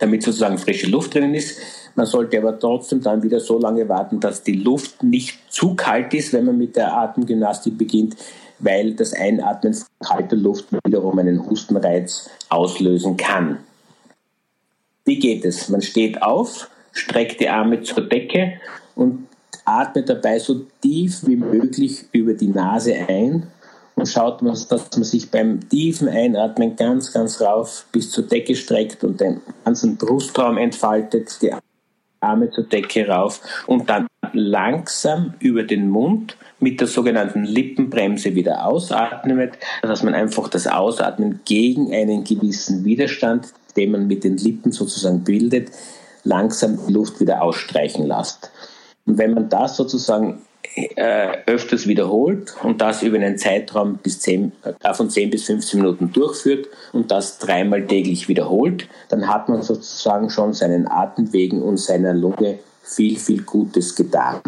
damit 0.00 0.24
sozusagen 0.24 0.58
frische 0.58 0.88
Luft 0.88 1.14
drinnen 1.14 1.34
ist. 1.34 1.60
Man 1.94 2.06
sollte 2.06 2.38
aber 2.38 2.58
trotzdem 2.58 3.00
dann 3.00 3.22
wieder 3.22 3.38
so 3.38 3.60
lange 3.60 3.88
warten, 3.88 4.18
dass 4.18 4.42
die 4.42 4.56
Luft 4.56 5.04
nicht 5.04 5.38
zu 5.48 5.76
kalt 5.76 6.12
ist, 6.14 6.32
wenn 6.32 6.46
man 6.46 6.58
mit 6.58 6.74
der 6.74 6.96
Atemgymnastik 6.96 7.78
beginnt, 7.78 8.16
weil 8.58 8.94
das 8.94 9.12
Einatmen 9.12 9.74
von 9.74 9.86
kalter 10.00 10.36
Luft 10.36 10.66
wiederum 10.84 11.18
einen 11.18 11.44
Hustenreiz 11.44 12.28
auslösen 12.48 13.16
kann. 13.16 13.58
Wie 15.04 15.18
geht 15.18 15.44
es? 15.44 15.68
Man 15.68 15.82
steht 15.82 16.22
auf, 16.22 16.68
streckt 16.92 17.40
die 17.40 17.48
Arme 17.48 17.82
zur 17.82 18.08
Decke 18.08 18.60
und 18.94 19.26
atmet 19.64 20.08
dabei 20.08 20.38
so 20.38 20.66
tief 20.80 21.26
wie 21.26 21.36
möglich 21.36 22.04
über 22.12 22.34
die 22.34 22.48
Nase 22.48 22.94
ein 23.08 23.46
und 23.94 24.08
schaut, 24.08 24.42
dass 24.42 24.68
man 24.68 25.04
sich 25.04 25.30
beim 25.30 25.68
tiefen 25.68 26.08
Einatmen 26.08 26.76
ganz, 26.76 27.12
ganz 27.12 27.40
rauf 27.40 27.86
bis 27.92 28.10
zur 28.10 28.24
Decke 28.24 28.54
streckt 28.54 29.02
und 29.04 29.20
den 29.20 29.40
ganzen 29.64 29.96
Brustraum 29.96 30.56
entfaltet, 30.56 31.40
die 31.42 31.52
Arme 32.20 32.50
zur 32.50 32.64
Decke 32.64 33.08
rauf 33.08 33.40
und 33.66 33.88
dann 33.88 34.06
langsam 34.32 35.34
über 35.40 35.62
den 35.62 35.90
Mund 35.90 36.36
mit 36.60 36.80
der 36.80 36.88
sogenannten 36.88 37.44
Lippenbremse 37.44 38.34
wieder 38.34 38.66
ausatmet, 38.66 39.52
dass 39.82 40.02
man 40.02 40.14
einfach 40.14 40.48
das 40.48 40.66
Ausatmen 40.66 41.40
gegen 41.44 41.92
einen 41.92 42.24
gewissen 42.24 42.84
Widerstand, 42.84 43.52
den 43.76 43.92
man 43.92 44.06
mit 44.06 44.24
den 44.24 44.36
Lippen 44.36 44.72
sozusagen 44.72 45.24
bildet, 45.24 45.70
langsam 46.24 46.78
die 46.86 46.92
Luft 46.92 47.20
wieder 47.20 47.42
ausstreichen 47.42 48.06
lässt. 48.06 48.50
Und 49.06 49.18
wenn 49.18 49.34
man 49.34 49.48
das 49.48 49.76
sozusagen 49.76 50.42
äh, 50.74 51.38
öfters 51.46 51.86
wiederholt 51.86 52.54
und 52.62 52.80
das 52.80 53.02
über 53.02 53.16
einen 53.16 53.38
Zeitraum 53.38 53.98
bis 53.98 54.20
10, 54.20 54.52
äh, 54.64 54.94
von 54.94 55.10
10 55.10 55.30
bis 55.30 55.44
15 55.44 55.80
Minuten 55.80 56.12
durchführt 56.12 56.66
und 56.92 57.10
das 57.10 57.38
dreimal 57.38 57.86
täglich 57.86 58.28
wiederholt, 58.28 58.88
dann 59.08 59.28
hat 59.28 59.48
man 59.48 59.62
sozusagen 59.62 60.30
schon 60.30 60.52
seinen 60.52 60.86
Atemwegen 60.86 61.62
und 61.62 61.78
seiner 61.78 62.14
Lunge 62.14 62.58
viel, 62.82 63.18
viel 63.18 63.42
Gutes 63.42 63.94
getan. 63.94 64.40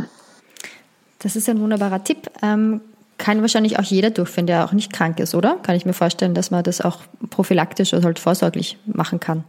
Das 1.20 1.36
ist 1.36 1.48
ein 1.48 1.60
wunderbarer 1.60 2.02
Tipp. 2.02 2.30
Ähm, 2.42 2.80
kann 3.18 3.42
wahrscheinlich 3.42 3.78
auch 3.78 3.84
jeder 3.84 4.10
durchführen, 4.10 4.46
der 4.46 4.64
auch 4.64 4.72
nicht 4.72 4.92
krank 4.92 5.20
ist, 5.20 5.34
oder? 5.34 5.56
Kann 5.62 5.76
ich 5.76 5.86
mir 5.86 5.92
vorstellen, 5.92 6.34
dass 6.34 6.50
man 6.50 6.64
das 6.64 6.80
auch 6.80 6.98
prophylaktisch 7.28 7.94
oder 7.94 8.04
halt 8.04 8.18
vorsorglich 8.18 8.78
machen 8.86 9.20
kann 9.20 9.44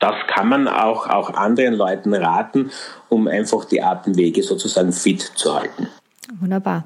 das 0.00 0.14
kann 0.26 0.48
man 0.48 0.66
auch, 0.66 1.06
auch 1.06 1.34
anderen 1.34 1.74
Leuten 1.74 2.14
raten, 2.14 2.70
um 3.08 3.28
einfach 3.28 3.66
die 3.66 3.82
Atemwege 3.82 4.42
sozusagen 4.42 4.92
fit 4.92 5.20
zu 5.20 5.54
halten. 5.54 5.88
Wunderbar. 6.38 6.84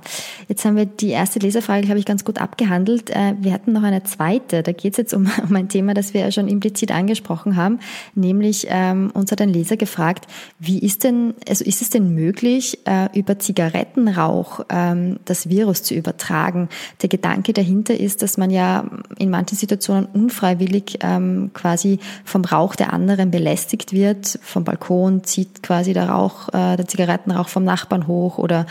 Jetzt 0.49 0.65
haben 0.65 0.77
wir 0.77 0.87
die 0.87 1.11
erste 1.11 1.39
Leserfrage, 1.39 1.83
glaube 1.83 1.99
ich, 1.99 2.07
ganz 2.07 2.25
gut 2.25 2.41
abgehandelt. 2.41 3.11
Äh, 3.11 3.35
wir 3.41 3.53
hatten 3.53 3.73
noch 3.73 3.83
eine 3.83 4.03
zweite. 4.03 4.63
Da 4.63 4.73
geht 4.73 4.93
es 4.93 4.97
jetzt 4.97 5.13
um, 5.13 5.31
um 5.49 5.55
ein 5.55 5.69
Thema, 5.69 5.93
das 5.93 6.15
wir 6.15 6.23
ja 6.23 6.31
schon 6.31 6.49
implizit 6.49 6.93
angesprochen 6.93 7.57
haben. 7.57 7.81
Nämlich, 8.15 8.67
ähm, 8.71 9.11
uns 9.13 9.31
hat 9.33 9.41
ein 9.43 9.51
Leser 9.51 9.77
gefragt, 9.77 10.27
wie 10.59 10.79
ist 10.79 11.05
denn, 11.05 11.35
also 11.49 11.65
ist 11.65 11.83
es 11.83 11.91
denn 11.91 12.15
möglich, 12.15 12.79
äh, 12.87 13.09
über 13.19 13.39
Zigarettenrauch 13.39 14.61
ähm, 14.71 15.19
das 15.27 15.49
Virus 15.49 15.83
zu 15.83 15.95
übertragen? 15.95 16.69
Der 17.03 17.11
Gedanke 17.11 17.53
dahinter 17.53 17.99
ist, 17.99 18.23
dass 18.23 18.39
man 18.39 18.51
ja 18.51 18.87
in 19.19 19.29
manchen 19.29 19.59
Situationen 19.59 20.07
unfreiwillig 20.07 20.99
ähm, 21.03 21.51
quasi 21.53 21.99
vom 22.25 22.45
Rauch 22.45 22.77
der 22.77 22.93
anderen 22.93 23.31
belästigt 23.31 23.93
wird. 23.93 24.39
Vom 24.43 24.65
Balkon 24.65 25.25
zieht 25.25 25.63
quasi 25.63 25.93
der 25.93 26.09
Rauch, 26.09 26.49
äh, 26.49 26.77
der 26.77 26.87
Zigarettenrauch 26.87 27.49
vom 27.49 27.65
Nachbarn 27.65 28.07
hoch 28.07 28.39
oder 28.39 28.67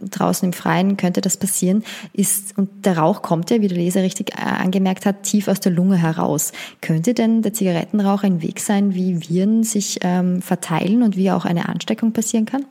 draußen 0.00 0.46
im 0.46 0.52
Freien 0.52 0.96
könnte 0.96 1.20
das 1.20 1.36
passieren, 1.36 1.84
ist, 2.12 2.56
und 2.58 2.86
der 2.86 2.98
Rauch 2.98 3.22
kommt 3.22 3.50
ja, 3.50 3.60
wie 3.60 3.68
der 3.68 3.78
Leser 3.78 4.02
richtig 4.02 4.32
äh, 4.32 4.42
angemerkt 4.42 5.06
hat, 5.06 5.22
tief 5.22 5.48
aus 5.48 5.60
der 5.60 5.72
Lunge 5.72 5.96
heraus. 5.96 6.52
Könnte 6.80 7.14
denn 7.14 7.42
der 7.42 7.52
Zigarettenrauch 7.52 8.22
ein 8.22 8.42
Weg 8.42 8.60
sein, 8.60 8.94
wie 8.94 9.28
Viren 9.28 9.64
sich 9.64 9.98
ähm, 10.02 10.42
verteilen 10.42 11.02
und 11.02 11.16
wie 11.16 11.30
auch 11.30 11.44
eine 11.44 11.68
Ansteckung 11.68 12.12
passieren 12.12 12.46
kann? 12.46 12.64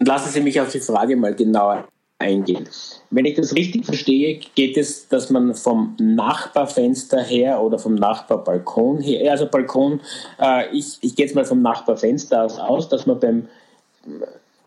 Lassen 0.00 0.30
Sie 0.30 0.40
mich 0.40 0.60
auf 0.60 0.70
die 0.70 0.80
Frage 0.80 1.16
mal 1.16 1.34
genauer 1.34 1.86
eingehen. 2.22 2.68
Wenn 3.10 3.24
ich 3.24 3.36
das 3.36 3.54
richtig 3.54 3.84
verstehe, 3.84 4.40
geht 4.54 4.76
es, 4.76 5.08
dass 5.08 5.28
man 5.30 5.54
vom 5.54 5.96
Nachbarfenster 5.98 7.20
her 7.22 7.60
oder 7.60 7.78
vom 7.78 7.94
Nachbarbalkon 7.94 9.00
her, 9.00 9.32
also 9.32 9.46
Balkon, 9.46 10.00
äh, 10.40 10.74
ich, 10.76 10.98
ich 11.00 11.16
gehe 11.16 11.26
jetzt 11.26 11.34
mal 11.34 11.44
vom 11.44 11.62
Nachbarfenster 11.62 12.44
aus, 12.44 12.58
aus 12.58 12.88
dass 12.88 13.06
man 13.06 13.20
beim 13.20 13.48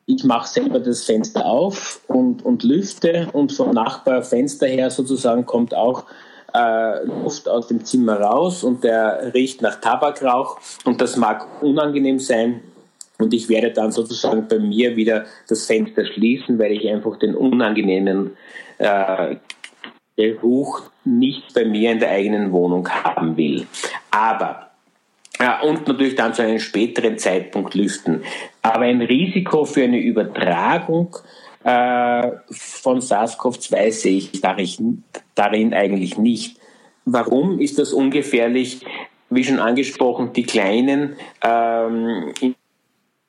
ich 0.06 0.24
mache 0.24 0.48
selber 0.48 0.80
das 0.80 1.04
Fenster 1.04 1.46
auf 1.46 2.02
und, 2.08 2.46
und 2.46 2.64
lüfte 2.64 3.28
und 3.34 3.52
vom 3.52 3.72
Nachbarfenster 3.72 4.68
her 4.68 4.90
sozusagen 4.90 5.46
kommt 5.46 5.74
auch 5.74 6.06
äh, 6.54 7.04
Luft 7.06 7.50
aus 7.50 7.68
dem 7.68 7.84
Zimmer 7.84 8.20
raus 8.20 8.64
und 8.64 8.84
der 8.84 9.34
riecht 9.34 9.62
nach 9.62 9.82
Tabakrauch 9.82 10.60
und 10.86 11.02
das 11.02 11.18
mag 11.18 11.48
unangenehm 11.62 12.20
sein 12.20 12.62
und 13.18 13.34
ich 13.34 13.50
werde 13.50 13.72
dann 13.72 13.92
sozusagen 13.92 14.48
bei 14.48 14.60
mir 14.60 14.96
wieder 14.96 15.26
das 15.48 15.66
Fenster 15.66 16.06
schließen, 16.06 16.60
weil 16.60 16.74
ich 16.74 16.88
einfach 16.88 17.18
den 17.18 17.36
unangenehmen 17.36 18.38
äh, 18.78 19.38
Geruch 20.18 20.84
nicht 21.04 21.54
bei 21.54 21.66
mir 21.66 21.92
in 21.92 22.00
der 22.00 22.12
eigenen 22.12 22.52
Wohnung 22.52 22.88
haben 22.90 23.36
will. 23.38 23.68
Aber 24.12 24.65
und 25.64 25.88
natürlich 25.88 26.16
dann 26.16 26.34
zu 26.34 26.44
einem 26.44 26.60
späteren 26.60 27.18
Zeitpunkt 27.18 27.74
lüften. 27.74 28.24
Aber 28.62 28.86
ein 28.86 29.02
Risiko 29.02 29.66
für 29.66 29.84
eine 29.84 30.00
Übertragung 30.00 31.16
äh, 31.64 32.32
von 32.52 33.02
SARS-CoV-2 33.02 33.92
sehe 33.92 34.18
ich 34.18 34.42
darin 34.42 35.74
eigentlich 35.74 36.18
nicht. 36.18 36.58
Warum 37.06 37.60
ist 37.60 37.80
das 37.80 37.92
ungefährlich? 37.94 38.86
Wie 39.30 39.44
schon 39.44 39.60
angesprochen, 39.60 40.32
die 40.34 40.44
kleinen 40.44 41.16
ähm, 41.44 42.32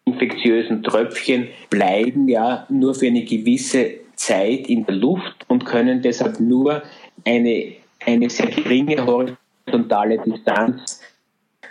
infektiösen 0.04 0.82
Tröpfchen 0.82 1.48
bleiben 1.70 2.28
ja 2.28 2.66
nur 2.68 2.94
für 2.94 3.06
eine 3.06 3.24
gewisse 3.24 3.90
Zeit 4.14 4.68
in 4.68 4.86
der 4.86 4.94
Luft 4.94 5.44
und 5.48 5.64
können 5.64 6.02
deshalb 6.02 6.38
nur 6.38 6.82
eine, 7.24 7.72
eine 8.04 8.30
sehr 8.30 8.46
geringe 8.46 9.04
horizontale 9.04 10.18
Distanz 10.18 11.00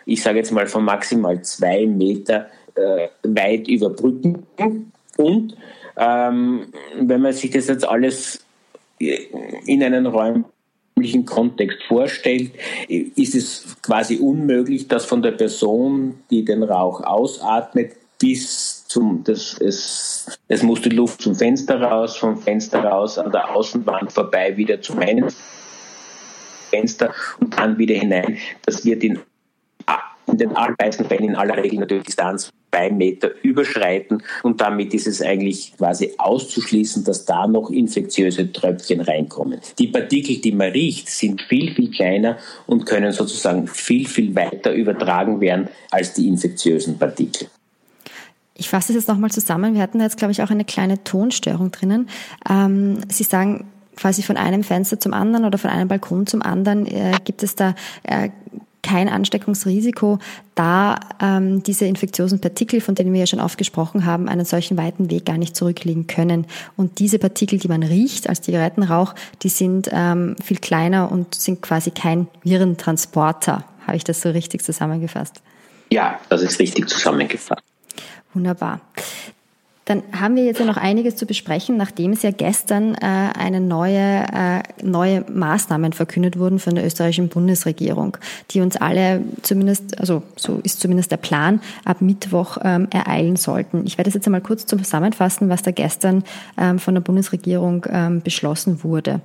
ich 0.06 0.22
sage 0.22 0.38
jetzt 0.38 0.52
mal 0.52 0.68
von 0.68 0.84
maximal 0.84 1.42
zwei 1.42 1.86
Meter 1.86 2.48
äh, 2.76 3.08
weit 3.24 3.68
überbrücken. 3.68 4.46
Und 5.18 5.56
ähm, 5.98 6.68
wenn 7.00 7.22
man 7.22 7.34
sich 7.34 7.52
das 7.52 7.68
jetzt 7.68 7.88
alles 7.88 8.46
in 9.00 9.84
einen 9.84 10.06
räumlichen 10.06 11.26
Kontext 11.26 11.84
vorstellt, 11.88 12.52
ist 12.88 13.36
es 13.36 13.78
quasi 13.82 14.18
unmöglich, 14.18 14.88
dass 14.88 15.06
von 15.06 15.22
der 15.22 15.32
Person, 15.32 16.20
die 16.30 16.46
den 16.46 16.64
Rauch 16.64 17.02
ausatmet, 17.02 17.94
bis 18.20 18.88
zum, 18.88 19.24
das, 19.26 19.60
es, 19.60 20.40
es 20.48 20.64
muss 20.64 20.82
die 20.82 20.90
Luft 20.90 21.22
zum 21.22 21.36
Fenster 21.36 21.82
raus, 21.82 22.16
vom 22.16 22.38
Fenster 22.38 22.84
raus 22.84 23.18
an 23.18 23.32
der 23.32 23.54
Außenwand 23.54 24.12
vorbei 24.12 24.56
wieder 24.56 24.82
zu 24.82 24.96
meinem 24.96 25.28
Fenster 26.70 27.14
und 27.40 27.58
dann 27.58 27.78
wieder 27.78 27.96
hinein. 27.96 28.38
Das 28.66 28.86
wird 28.86 29.04
in 29.04 29.20
in 30.28 30.38
den 30.38 30.56
allermeisten 30.56 31.06
Fällen 31.06 31.30
in 31.30 31.36
aller 31.36 31.58
Regel 31.58 31.80
natürlich 31.80 32.06
Distanz 32.06 32.52
zwei 32.72 32.90
Meter 32.92 33.32
überschreiten 33.42 34.22
und 34.44 34.60
damit 34.60 34.94
ist 34.94 35.08
es 35.08 35.22
eigentlich 35.22 35.74
quasi 35.78 36.14
auszuschließen, 36.18 37.04
dass 37.06 37.26
da 37.26 37.48
noch 37.48 37.70
infektiöse 37.70 38.52
Tröpfchen 38.52 39.02
reinkommen. 39.02 39.62
Die 39.80 39.88
Partikel, 39.88 40.38
die 40.38 40.52
man 40.52 40.72
riecht, 40.72 41.10
sind 41.10 41.42
viel, 41.42 41.74
viel 41.74 41.92
kleiner 41.92 42.38
und 42.68 42.86
können 42.86 43.12
sozusagen 43.14 43.68
viel, 43.68 44.08
viel 44.08 44.36
weiter 44.36 44.74
übertragen 44.74 45.40
werden 45.40 45.70
als 45.92 46.14
die 46.14 46.28
infektiösen 46.28 46.98
Partikel. 46.98 47.48
Ich 48.58 48.70
fasse 48.70 48.94
es 48.94 49.00
jetzt 49.00 49.08
nochmal 49.10 49.32
zusammen. 49.32 49.74
Wir 49.74 49.82
hatten 49.82 50.00
jetzt, 50.00 50.18
glaube 50.18 50.32
ich, 50.32 50.42
auch 50.42 50.50
eine 50.50 50.64
kleine 50.64 51.04
Tonstörung 51.04 51.72
drinnen. 51.72 52.10
Ähm, 52.50 53.00
Sie 53.10 53.24
sagen, 53.24 53.68
quasi 53.98 54.24
von 54.24 54.38
einem 54.38 54.64
Fenster 54.64 55.00
zum 55.00 55.14
anderen 55.14 55.46
oder 55.46 55.58
von 55.58 55.70
einem 55.70 55.88
Balkon 55.88 56.28
zum 56.28 56.42
anderen 56.42 56.86
äh, 56.86 57.14
gibt 57.24 57.44
es 57.44 57.56
da 57.56 57.76
äh, 58.04 58.30
kein 58.86 59.10
Ansteckungsrisiko, 59.10 60.20
da 60.54 61.00
ähm, 61.20 61.64
diese 61.64 61.86
infektiösen 61.86 62.40
Partikel, 62.40 62.82
von 62.82 62.94
denen 62.94 63.14
wir 63.14 63.20
ja 63.20 63.26
schon 63.26 63.40
oft 63.40 63.58
gesprochen 63.58 64.06
haben, 64.06 64.30
einen 64.30 64.46
solchen 64.46 64.78
weiten 64.78 65.10
Weg 65.10 65.26
gar 65.26 65.40
nicht 65.40 65.56
zurücklegen 65.56 66.06
können. 66.06 66.46
Und 66.78 67.00
diese 67.00 67.18
Partikel, 67.18 67.58
die 67.58 67.68
man 67.68 67.82
riecht 67.82 68.30
als 68.30 68.44
Zigarettenrauch, 68.44 69.16
die 69.42 69.50
sind 69.50 69.90
ähm, 69.92 70.36
viel 70.44 70.58
kleiner 70.58 71.12
und 71.12 71.34
sind 71.34 71.64
quasi 71.64 71.90
kein 71.90 72.28
Virentransporter. 72.44 73.66
Habe 73.88 73.98
ich 73.98 74.04
das 74.04 74.22
so 74.22 74.30
richtig 74.30 74.64
zusammengefasst? 74.64 75.42
Ja, 75.92 76.20
das 76.30 76.44
ist 76.44 76.60
richtig 76.60 76.88
zusammengefasst. 76.88 77.64
Wunderbar. 78.36 78.82
Dann 79.86 80.02
haben 80.20 80.36
wir 80.36 80.44
jetzt 80.44 80.60
ja 80.60 80.66
noch 80.66 80.78
einiges 80.78 81.16
zu 81.16 81.28
besprechen, 81.28 81.78
nachdem 81.78 82.12
es 82.12 82.24
ja 82.24 82.32
gestern 82.32 82.96
äh, 82.96 83.30
eine 83.38 83.62
neue, 83.62 84.26
äh, 84.34 84.64
neue 84.84 85.24
Maßnahmen 85.32 85.94
verkündet 85.94 86.40
wurden 86.40 86.58
von 86.58 86.74
der 86.74 86.84
österreichischen 86.84 87.30
Bundesregierung, 87.30 88.18
die 88.50 88.62
uns 88.62 88.78
alle 88.78 89.22
zumindest, 89.44 90.00
also 90.00 90.24
so 90.36 90.60
ist 90.64 90.80
zumindest 90.80 91.12
der 91.12 91.18
Plan, 91.18 91.62
ab 91.84 92.02
Mittwoch 92.02 92.58
ähm, 92.64 92.88
ereilen 92.90 93.36
sollten. 93.36 93.86
Ich 93.86 94.00
werde 94.00 94.10
das 94.10 94.16
jetzt 94.16 94.26
einmal 94.26 94.42
kurz 94.42 94.66
zusammenfassen, 94.66 95.50
was 95.50 95.62
da 95.62 95.70
gestern 95.70 96.24
ähm, 96.58 96.80
von 96.80 96.96
der 96.96 97.02
Bundesregierung 97.02 97.86
ähm, 97.88 98.22
beschlossen 98.22 98.84
wurde. 98.84 99.22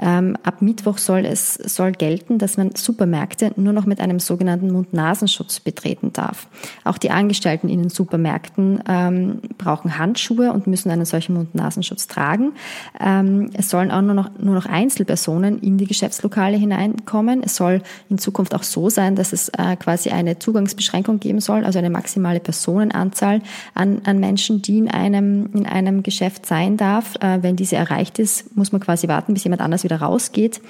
Ähm, 0.00 0.36
ab 0.42 0.60
Mittwoch 0.60 0.98
soll 0.98 1.24
es 1.24 1.54
soll 1.54 1.92
gelten, 1.92 2.38
dass 2.38 2.56
man 2.56 2.74
Supermärkte 2.74 3.52
nur 3.54 3.72
noch 3.72 3.86
mit 3.86 4.00
einem 4.00 4.18
sogenannten 4.18 4.72
Mund-Nasenschutz 4.72 5.60
betreten 5.60 6.12
darf. 6.12 6.48
Auch 6.82 6.98
die 6.98 7.12
Angestellten 7.12 7.68
in 7.68 7.78
den 7.78 7.90
Supermärkten 7.90 8.82
ähm, 8.88 9.40
brauchen 9.56 9.99
Handschuhe 10.00 10.52
und 10.52 10.66
müssen 10.66 10.90
einen 10.90 11.04
solchen 11.04 11.34
Mund-Nasenschutz 11.34 12.08
tragen. 12.08 12.52
Ähm, 12.98 13.50
es 13.52 13.70
sollen 13.70 13.90
auch 13.90 14.02
nur 14.02 14.14
noch, 14.14 14.30
nur 14.38 14.54
noch 14.54 14.66
Einzelpersonen 14.66 15.60
in 15.60 15.78
die 15.78 15.86
Geschäftslokale 15.86 16.56
hineinkommen. 16.56 17.42
Es 17.42 17.56
soll 17.56 17.82
in 18.08 18.18
Zukunft 18.18 18.54
auch 18.54 18.62
so 18.62 18.90
sein, 18.90 19.14
dass 19.14 19.32
es 19.32 19.48
äh, 19.50 19.76
quasi 19.76 20.10
eine 20.10 20.38
Zugangsbeschränkung 20.38 21.20
geben 21.20 21.40
soll, 21.40 21.64
also 21.64 21.78
eine 21.78 21.90
maximale 21.90 22.40
Personenanzahl 22.40 23.42
an, 23.74 24.00
an 24.04 24.18
Menschen, 24.18 24.62
die 24.62 24.78
in 24.78 24.90
einem, 24.90 25.50
in 25.52 25.66
einem 25.66 26.02
Geschäft 26.02 26.46
sein 26.46 26.76
darf. 26.76 27.16
Äh, 27.20 27.42
wenn 27.42 27.56
diese 27.56 27.76
erreicht 27.76 28.18
ist, 28.18 28.56
muss 28.56 28.72
man 28.72 28.80
quasi 28.80 29.06
warten, 29.08 29.34
bis 29.34 29.44
jemand 29.44 29.62
anders 29.62 29.84
wieder 29.84 30.00
rausgeht 30.00 30.60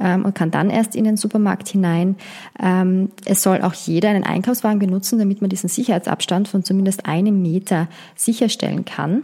ähm, 0.00 0.24
und 0.24 0.34
kann 0.34 0.50
dann 0.50 0.70
erst 0.70 0.96
in 0.96 1.04
den 1.04 1.16
Supermarkt 1.16 1.68
hinein. 1.68 2.16
Ähm, 2.60 3.10
es 3.24 3.42
soll 3.42 3.62
auch 3.62 3.74
jeder 3.74 4.08
einen 4.10 4.24
Einkaufswagen 4.24 4.78
benutzen, 4.78 5.18
damit 5.18 5.40
man 5.40 5.50
diesen 5.50 5.68
Sicherheitsabstand 5.68 6.48
von 6.48 6.64
zumindest 6.64 7.06
einem 7.06 7.42
Meter 7.42 7.88
sicherstellen 8.14 8.77
herstellen 8.78 8.84
kann. 8.84 9.22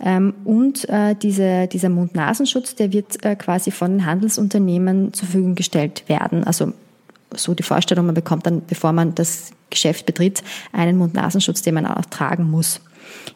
Ähm, 0.00 0.34
und 0.44 0.88
äh, 0.88 1.14
diese, 1.14 1.66
dieser 1.66 1.88
Mund-Nasenschutz, 1.88 2.74
der 2.74 2.92
wird 2.92 3.24
äh, 3.24 3.36
quasi 3.36 3.70
von 3.70 3.92
den 3.92 4.06
Handelsunternehmen 4.06 5.12
zur 5.12 5.26
Verfügung 5.26 5.54
gestellt 5.54 6.04
werden. 6.08 6.44
Also 6.44 6.72
so 7.34 7.54
die 7.54 7.62
Vorstellung, 7.62 8.06
man 8.06 8.14
bekommt 8.14 8.46
dann, 8.46 8.62
bevor 8.66 8.92
man 8.92 9.14
das 9.14 9.50
Geschäft 9.70 10.06
betritt, 10.06 10.42
einen 10.72 10.96
Mund-Nasenschutz, 10.98 11.62
den 11.62 11.74
man 11.74 11.86
auch 11.86 12.04
tragen 12.06 12.50
muss. 12.50 12.80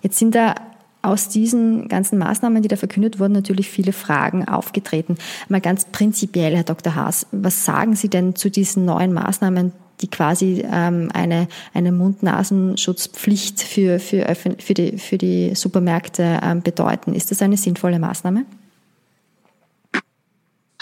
Jetzt 0.03 0.19
sind 0.19 0.35
da 0.35 0.55
aus 1.01 1.29
diesen 1.29 1.89
ganzen 1.89 2.19
Maßnahmen, 2.19 2.61
die 2.63 2.69
da 2.69 2.77
verkündet 2.77 3.21
wurden, 3.21 3.33
natürlich 3.33 3.71
viele 3.71 3.93
Fragen 3.93 4.49
aufgetreten. 4.49 5.17
Mal 5.49 5.61
ganz 5.61 5.87
prinzipiell, 5.87 6.57
Herr 6.57 6.65
Dr. 6.65 6.95
Haas, 6.97 7.27
was 7.31 7.65
sagen 7.65 7.95
Sie 7.95 8.09
denn 8.09 8.35
zu 8.35 8.51
diesen 8.51 8.85
neuen 8.85 9.13
Maßnahmen, 9.13 9.73
die 10.01 10.09
quasi 10.09 10.65
ähm, 10.71 11.11
eine, 11.13 11.49
eine 11.75 11.93
Mund-Nasenschutzpflicht 11.93 13.63
für, 13.63 13.99
für, 13.99 14.27
für, 14.35 14.75
die, 14.75 14.99
für 14.99 15.19
die 15.19 15.55
Supermärkte 15.55 16.41
ähm, 16.43 16.63
bedeuten. 16.63 17.15
Ist 17.15 17.31
das 17.31 17.43
eine 17.43 17.57
sinnvolle 17.57 17.99
Maßnahme? 17.99 18.45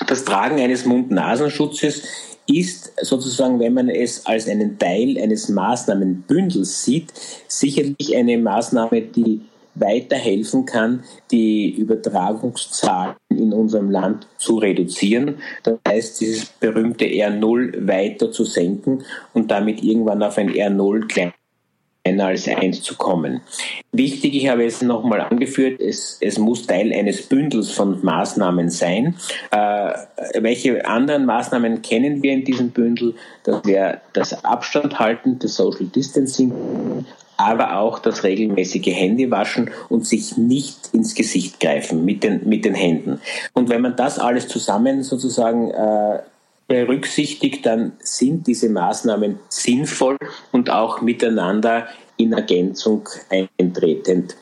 Das 0.07 0.25
Tragen 0.25 0.61
eines 0.61 0.85
Mund-Nasenschutzes 0.85 2.03
ist 2.47 2.93
sozusagen, 3.01 3.59
wenn 3.59 3.75
man 3.75 3.89
es 3.89 4.25
als 4.27 4.49
einen 4.49 4.79
Teil 4.79 5.19
eines 5.19 5.49
Maßnahmenbündels 5.49 6.85
sieht, 6.85 7.13
sicherlich 7.49 8.17
eine 8.17 8.39
Maßnahme, 8.39 9.03
die 9.03 9.41
weiterhelfen 9.77 10.67
kann, 10.67 11.05
die 11.31 11.71
Übertragungszahlen 11.71 13.17
in 13.29 13.53
unserem 13.53 13.91
Land 13.91 14.27
zu 14.39 14.59
reduzieren. 14.59 15.37
Das 15.63 15.79
heißt, 15.87 16.21
dieses 16.21 16.47
berühmte 16.47 17.05
R0 17.05 17.87
weiter 17.87 18.33
zu 18.33 18.45
senken 18.45 19.05
und 19.35 19.51
damit 19.51 19.83
irgendwann 19.83 20.23
auf 20.23 20.39
ein 20.39 20.51
R0 20.51 21.07
kleiner 21.07 21.33
als 22.19 22.47
1 22.47 22.83
zu 22.83 22.97
kommen. 22.97 23.41
Wichtig, 23.93 24.35
ich 24.35 24.49
habe 24.49 24.65
es 24.65 24.81
nochmal 24.81 25.21
angeführt, 25.21 25.81
es, 25.81 26.19
es 26.21 26.39
muss 26.39 26.67
Teil 26.67 26.93
eines 26.93 27.23
Bündels 27.23 27.73
von 27.73 28.05
Maßnahmen 28.05 28.71
sein. 28.71 29.17
Äh, 29.51 29.93
welche 30.41 30.87
anderen 30.87 31.27
Maßnahmen 31.27 31.83
kennen 31.83 32.23
wir 32.23 32.33
in 32.33 32.45
diesem 32.45 32.71
Bündel? 32.71 33.15
Das 33.43 33.65
wäre 33.65 34.01
das 34.13 34.45
Abstand 34.45 34.99
halten, 34.99 35.39
das 35.41 35.57
Social 35.57 35.87
Distancing, 35.87 36.53
aber 37.37 37.79
auch 37.79 37.99
das 37.99 38.25
regelmäßige 38.25 38.87
Händewaschen 38.87 39.71
und 39.89 40.07
sich 40.07 40.37
nicht 40.37 40.91
ins 40.93 41.15
Gesicht 41.15 41.61
greifen 41.61 42.05
mit 42.05 42.23
den, 42.23 42.49
mit 42.49 42.65
den 42.65 42.75
Händen. 42.75 43.21
Und 43.53 43.69
wenn 43.69 43.83
man 43.83 43.97
das 43.97 44.19
alles 44.19 44.49
zusammen 44.49 45.03
sozusagen 45.03 45.71
äh, 45.71 46.21
berücksichtigt, 46.69 47.65
dann 47.67 47.93
sind 48.01 48.47
diese 48.47 48.69
Maßnahmen 48.69 49.39
sinnvoll 49.49 50.17
und 50.53 50.71
auch 50.71 51.01
miteinander 51.01 51.87
in 52.17 52.33
Ergänzung 52.33 53.09
eintretend. 53.59 54.37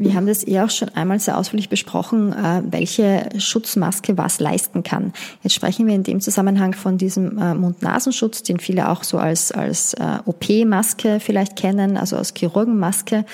Wir 0.00 0.14
haben 0.14 0.26
das 0.26 0.46
eh 0.46 0.60
auch 0.60 0.70
schon 0.70 0.88
einmal 0.90 1.20
sehr 1.20 1.36
ausführlich 1.36 1.68
besprochen, 1.68 2.32
äh, 2.32 2.62
welche 2.70 3.28
Schutzmaske 3.36 4.16
was 4.16 4.40
leisten 4.40 4.82
kann. 4.82 5.12
Jetzt 5.42 5.52
sprechen 5.52 5.86
wir 5.86 5.94
in 5.94 6.04
dem 6.04 6.22
Zusammenhang 6.22 6.72
von 6.72 6.96
diesem 6.96 7.36
äh, 7.36 7.54
Mund-Nasenschutz, 7.54 8.42
den 8.42 8.58
viele 8.60 8.88
auch 8.88 9.04
so 9.04 9.18
als, 9.18 9.52
als 9.52 9.92
äh, 9.92 10.18
OP-Maske 10.24 11.20
vielleicht 11.20 11.54
kennen, 11.54 11.98
also 11.98 12.16
als 12.16 12.32
Chirurgenmaske. 12.32 13.26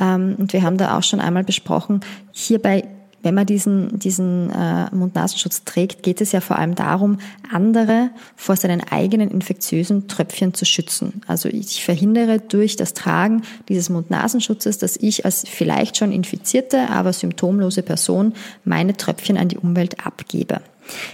Ähm, 0.00 0.36
und 0.38 0.54
wir 0.54 0.62
haben 0.62 0.78
da 0.78 0.96
auch 0.96 1.02
schon 1.02 1.20
einmal 1.20 1.44
besprochen, 1.44 2.00
hierbei 2.32 2.84
wenn 3.24 3.34
man 3.34 3.46
diesen, 3.46 3.98
diesen 3.98 4.50
äh, 4.50 4.94
Mund-Nasenschutz 4.94 5.64
trägt, 5.64 6.02
geht 6.02 6.20
es 6.20 6.32
ja 6.32 6.40
vor 6.40 6.58
allem 6.58 6.74
darum, 6.74 7.18
andere 7.50 8.10
vor 8.36 8.54
seinen 8.54 8.82
eigenen 8.82 9.30
infektiösen 9.30 10.08
Tröpfchen 10.08 10.52
zu 10.52 10.66
schützen. 10.66 11.22
Also 11.26 11.48
ich 11.48 11.82
verhindere 11.84 12.38
durch 12.38 12.76
das 12.76 12.92
Tragen 12.92 13.42
dieses 13.70 13.88
Mund-Nasenschutzes, 13.88 14.76
dass 14.76 14.96
ich 14.96 15.24
als 15.24 15.44
vielleicht 15.48 15.96
schon 15.96 16.12
infizierte, 16.12 16.90
aber 16.90 17.14
symptomlose 17.14 17.82
Person 17.82 18.34
meine 18.64 18.94
Tröpfchen 18.94 19.38
an 19.38 19.48
die 19.48 19.58
Umwelt 19.58 20.06
abgebe. 20.06 20.60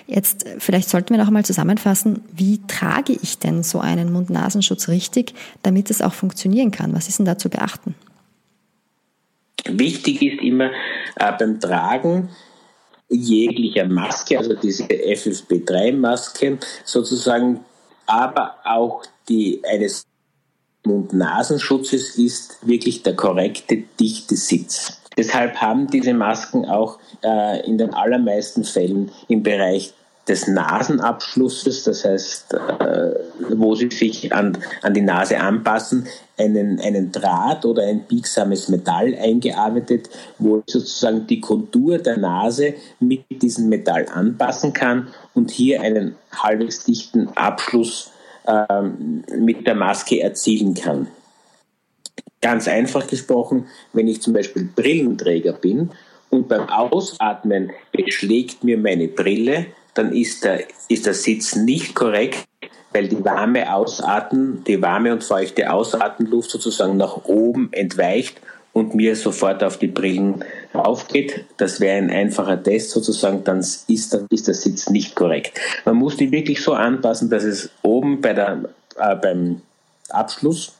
Jetzt 0.09 0.47
vielleicht 0.59 0.91
sollten 0.91 1.11
wir 1.11 1.19
noch 1.19 1.29
einmal 1.29 1.45
zusammenfassen, 1.45 2.23
wie 2.35 2.61
trage 2.67 3.13
ich 3.13 3.39
denn 3.39 3.63
so 3.63 3.79
einen 3.79 4.13
Mund-Nasenschutz 4.13 4.89
richtig, 4.89 5.35
damit 5.63 5.91
es 5.91 6.03
auch 6.03 6.13
funktionieren 6.13 6.73
kann? 6.73 6.93
Was 6.93 7.07
ist 7.07 7.21
denn 7.21 7.27
da 7.27 7.39
zu 7.39 7.49
beachten? 7.49 7.95
Wichtig 9.67 10.23
ist 10.23 10.43
immer 10.43 10.71
äh, 11.17 11.33
beim 11.39 11.61
Tragen 11.61 12.31
jeglicher 13.09 13.87
Maske, 13.87 14.39
also 14.39 14.55
diese 14.55 14.85
FFP3-Maske 14.85 16.59
sozusagen, 16.85 17.65
aber 18.07 18.55
auch 18.65 19.03
die 19.29 19.63
eines 19.69 20.07
Mund-Nasenschutzes 20.85 22.17
ist 22.17 22.67
wirklich 22.67 23.03
der 23.03 23.17
korrekte, 23.17 23.85
dichte 23.99 24.37
Sitz. 24.37 25.01
Deshalb 25.17 25.57
haben 25.57 25.89
diese 25.89 26.15
Masken 26.15 26.65
auch 26.65 26.99
äh, 27.23 27.67
in 27.67 27.79
den 27.79 27.93
allermeisten 27.93 28.65
Fällen 28.65 29.11
im 29.29 29.43
Bereich 29.43 29.93
des 30.29 30.47
Nasenabschlusses, 30.47 31.85
das 31.85 32.05
heißt, 32.05 32.55
äh, 32.55 33.15
wo 33.57 33.75
sie 33.75 33.91
sich 33.91 34.33
an, 34.33 34.57
an 34.83 34.95
die 34.95 35.01
Nase 35.01 35.41
anpassen, 35.41 36.07
einen, 36.39 36.81
einen 36.81 37.11
Draht 37.11 37.65
oder 37.65 37.83
ein 37.85 38.05
biegsames 38.05 38.69
Metall 38.69 39.15
eingearbeitet, 39.15 40.09
wo 40.39 40.59
ich 40.59 40.73
sozusagen 40.73 41.27
die 41.27 41.41
Kontur 41.41 41.99
der 41.99 42.19
Nase 42.19 42.75
mit 43.01 43.25
diesem 43.43 43.69
Metall 43.69 44.07
anpassen 44.13 44.73
kann 44.73 45.09
und 45.35 45.51
hier 45.51 45.81
einen 45.81 46.17
halbwegs 46.33 46.85
dichten 46.85 47.29
Abschluss 47.35 48.11
ähm, 48.47 49.25
mit 49.37 49.67
der 49.67 49.75
Maske 49.75 50.21
erzielen 50.21 50.75
kann. 50.75 51.09
Ganz 52.41 52.69
einfach 52.69 53.07
gesprochen, 53.07 53.67
wenn 53.93 54.09
ich 54.09 54.23
zum 54.23 54.33
Beispiel 54.33 54.69
Brillenträger 54.75 55.53
bin 55.53 55.91
und 56.31 56.49
beim 56.49 56.69
Ausatmen 56.69 57.71
beschlägt 57.93 58.65
mir 58.65 58.79
meine 58.79 59.09
Brille, 59.09 59.67
dann 59.95 60.13
ist 60.13 60.45
der, 60.45 60.65
ist 60.89 61.07
der 61.07 61.15
Sitz 61.15 61.57
nicht 61.57 61.95
korrekt, 61.95 62.47
weil 62.93 63.09
die 63.09 63.25
warme 63.25 63.73
Ausatmen, 63.73 64.65
die 64.65 64.81
warme 64.83 65.13
und 65.13 65.25
feuchte 65.25 65.73
Ausatmenluft 65.73 66.51
sozusagen 66.51 66.97
nach 66.97 67.25
oben 67.25 67.73
entweicht 67.73 68.41
und 68.73 68.95
mir 68.95 69.17
sofort 69.17 69.63
auf 69.65 69.79
die 69.79 69.89
Brillen 69.89 70.45
aufgeht. 70.73 71.45
Das 71.57 71.81
wäre 71.81 71.99
ein 71.99 72.11
einfacher 72.11 72.63
Test 72.63 72.91
sozusagen, 72.91 73.45
dann 73.45 73.59
ist 73.59 74.13
der, 74.13 74.27
ist 74.31 74.47
der 74.47 74.55
Sitz 74.55 74.91
nicht 74.91 75.15
korrekt. 75.15 75.59
Man 75.85 75.97
muss 75.97 76.17
die 76.17 76.31
wirklich 76.31 76.63
so 76.63 76.73
anpassen, 76.73 77.31
dass 77.31 77.45
es 77.45 77.71
oben 77.83 78.21
bei 78.21 78.33
der, 78.33 78.65
äh, 78.97 79.17
beim 79.17 79.63
Abschluss 80.09 80.73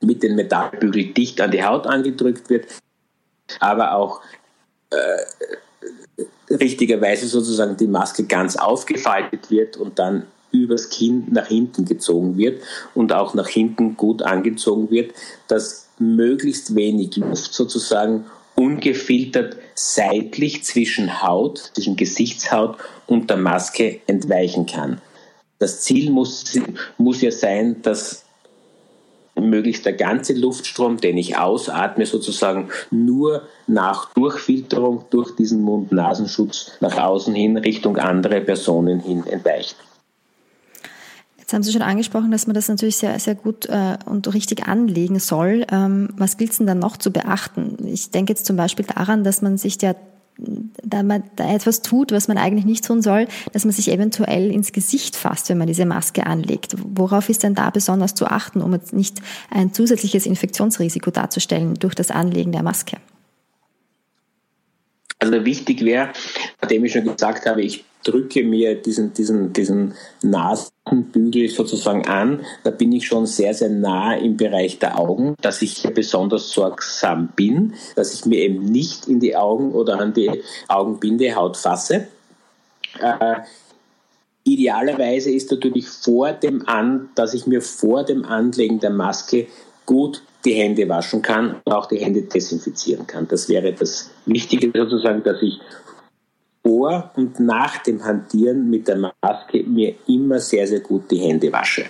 mit 0.00 0.22
den 0.22 0.36
Metallbügeln 0.36 1.14
dicht 1.14 1.40
an 1.40 1.50
die 1.50 1.64
Haut 1.64 1.86
angedrückt 1.86 2.50
wird, 2.50 2.66
aber 3.60 3.94
auch 3.94 4.20
äh, 4.90 4.96
richtigerweise 6.50 7.26
sozusagen 7.26 7.76
die 7.76 7.86
Maske 7.86 8.24
ganz 8.24 8.56
aufgefaltet 8.56 9.50
wird 9.50 9.76
und 9.76 9.98
dann 9.98 10.26
übers 10.52 10.90
Kinn 10.90 11.26
nach 11.30 11.48
hinten 11.48 11.84
gezogen 11.84 12.38
wird 12.38 12.62
und 12.94 13.12
auch 13.12 13.34
nach 13.34 13.48
hinten 13.48 13.96
gut 13.96 14.22
angezogen 14.22 14.90
wird, 14.90 15.12
dass 15.48 15.88
möglichst 15.98 16.74
wenig 16.74 17.16
Luft 17.16 17.52
sozusagen 17.52 18.26
ungefiltert 18.54 19.56
seitlich 19.74 20.64
zwischen 20.64 21.22
Haut, 21.22 21.58
zwischen 21.74 21.96
Gesichtshaut 21.96 22.78
und 23.06 23.28
der 23.28 23.36
Maske 23.36 24.00
entweichen 24.06 24.66
kann. 24.66 25.00
Das 25.58 25.82
Ziel 25.82 26.10
muss, 26.10 26.44
muss 26.98 27.20
ja 27.20 27.30
sein, 27.30 27.82
dass 27.82 28.25
möglichst 29.40 29.84
der 29.84 29.92
ganze 29.92 30.32
Luftstrom, 30.34 30.98
den 30.98 31.18
ich 31.18 31.36
ausatme, 31.36 32.06
sozusagen 32.06 32.68
nur 32.90 33.42
nach 33.66 34.12
Durchfilterung 34.14 35.04
durch 35.10 35.34
diesen 35.36 35.62
Mund-Nasenschutz 35.62 36.72
nach 36.80 36.96
außen 36.96 37.34
hin 37.34 37.56
Richtung 37.56 37.98
andere 37.98 38.40
Personen 38.40 39.00
hin 39.00 39.24
entweicht. 39.26 39.76
Jetzt 41.38 41.52
haben 41.52 41.62
Sie 41.62 41.70
schon 41.70 41.82
angesprochen, 41.82 42.32
dass 42.32 42.48
man 42.48 42.54
das 42.54 42.68
natürlich 42.68 42.96
sehr, 42.96 43.16
sehr 43.20 43.36
gut 43.36 43.66
äh, 43.66 43.98
und 44.06 44.34
richtig 44.34 44.66
anlegen 44.66 45.20
soll. 45.20 45.64
Ähm, 45.70 46.08
was 46.16 46.38
gilt 46.38 46.50
es 46.50 46.58
denn 46.58 46.66
dann 46.66 46.80
noch 46.80 46.96
zu 46.96 47.12
beachten? 47.12 47.76
Ich 47.86 48.10
denke 48.10 48.32
jetzt 48.32 48.46
zum 48.46 48.56
Beispiel 48.56 48.84
daran, 48.84 49.22
dass 49.22 49.42
man 49.42 49.56
sich 49.56 49.78
der 49.78 49.94
da 50.38 51.02
man 51.02 51.24
da 51.36 51.52
etwas 51.52 51.82
tut, 51.82 52.12
was 52.12 52.28
man 52.28 52.38
eigentlich 52.38 52.64
nicht 52.64 52.84
tun 52.84 53.02
soll, 53.02 53.26
dass 53.52 53.64
man 53.64 53.72
sich 53.72 53.90
eventuell 53.90 54.50
ins 54.50 54.72
Gesicht 54.72 55.16
fasst, 55.16 55.48
wenn 55.48 55.58
man 55.58 55.66
diese 55.66 55.86
Maske 55.86 56.26
anlegt. 56.26 56.74
Worauf 56.78 57.28
ist 57.28 57.42
denn 57.42 57.54
da 57.54 57.70
besonders 57.70 58.14
zu 58.14 58.26
achten, 58.26 58.60
um 58.60 58.72
jetzt 58.72 58.92
nicht 58.92 59.20
ein 59.50 59.72
zusätzliches 59.72 60.26
Infektionsrisiko 60.26 61.10
darzustellen 61.10 61.74
durch 61.74 61.94
das 61.94 62.10
Anlegen 62.10 62.52
der 62.52 62.62
Maske? 62.62 62.98
Also 65.18 65.44
wichtig 65.46 65.82
wäre, 65.82 66.12
nachdem 66.60 66.84
ich 66.84 66.92
schon 66.92 67.04
gesagt 67.04 67.46
habe, 67.46 67.62
ich 67.62 67.84
drücke 68.06 68.44
mir 68.44 68.74
diesen, 68.76 69.12
diesen, 69.12 69.52
diesen 69.52 69.94
Nasenbügel 70.22 71.48
sozusagen 71.48 72.06
an, 72.06 72.40
da 72.62 72.70
bin 72.70 72.92
ich 72.92 73.06
schon 73.06 73.26
sehr, 73.26 73.52
sehr 73.52 73.70
nah 73.70 74.14
im 74.14 74.36
Bereich 74.36 74.78
der 74.78 74.98
Augen, 74.98 75.34
dass 75.40 75.62
ich 75.62 75.78
hier 75.78 75.92
besonders 75.92 76.50
sorgsam 76.50 77.28
bin, 77.34 77.74
dass 77.96 78.14
ich 78.14 78.24
mir 78.24 78.38
eben 78.38 78.64
nicht 78.64 79.08
in 79.08 79.20
die 79.20 79.36
Augen 79.36 79.72
oder 79.72 79.98
an 79.98 80.12
die 80.12 80.42
Augenbindehaut 80.68 81.56
fasse. 81.56 82.06
Äh, 83.00 83.36
idealerweise 84.44 85.30
ist 85.30 85.50
natürlich 85.50 85.88
vor 85.88 86.32
dem 86.32 86.68
An, 86.68 87.08
dass 87.14 87.34
ich 87.34 87.46
mir 87.46 87.60
vor 87.60 88.04
dem 88.04 88.24
Anlegen 88.24 88.78
der 88.78 88.90
Maske 88.90 89.48
gut 89.84 90.22
die 90.44 90.54
Hände 90.54 90.88
waschen 90.88 91.22
kann 91.22 91.56
und 91.64 91.72
auch 91.72 91.86
die 91.86 91.98
Hände 91.98 92.22
desinfizieren 92.22 93.06
kann. 93.06 93.26
Das 93.28 93.48
wäre 93.48 93.72
das 93.72 94.10
Wichtige 94.26 94.70
sozusagen, 94.72 95.22
dass 95.24 95.42
ich 95.42 95.58
vor 96.66 97.12
und 97.14 97.38
nach 97.38 97.78
dem 97.78 98.04
Hantieren 98.04 98.68
mit 98.68 98.88
der 98.88 98.96
Maske 98.96 99.62
mir 99.62 99.94
immer 100.08 100.40
sehr, 100.40 100.66
sehr 100.66 100.80
gut 100.80 101.08
die 101.12 101.18
Hände 101.18 101.52
wasche. 101.52 101.84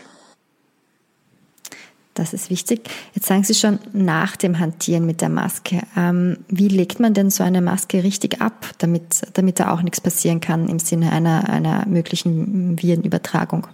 Das 2.12 2.32
ist 2.34 2.50
wichtig. 2.50 2.80
Jetzt 3.14 3.26
sagen 3.26 3.44
Sie 3.44 3.54
schon 3.54 3.78
nach 3.92 4.36
dem 4.36 4.58
Hantieren 4.58 5.06
mit 5.06 5.20
der 5.22 5.28
Maske. 5.28 5.82
Ähm, 5.96 6.38
wie 6.48 6.68
legt 6.68 7.00
man 7.00 7.14
denn 7.14 7.30
so 7.30 7.42
eine 7.42 7.62
Maske 7.62 8.04
richtig 8.04 8.40
ab, 8.40 8.66
damit, 8.78 9.22
damit 9.34 9.60
da 9.60 9.72
auch 9.72 9.82
nichts 9.82 10.00
passieren 10.00 10.40
kann 10.40 10.68
im 10.68 10.78
Sinne 10.78 11.12
einer, 11.12 11.48
einer 11.48 11.86
möglichen 11.86 12.80
Virenübertragung? 12.80 13.66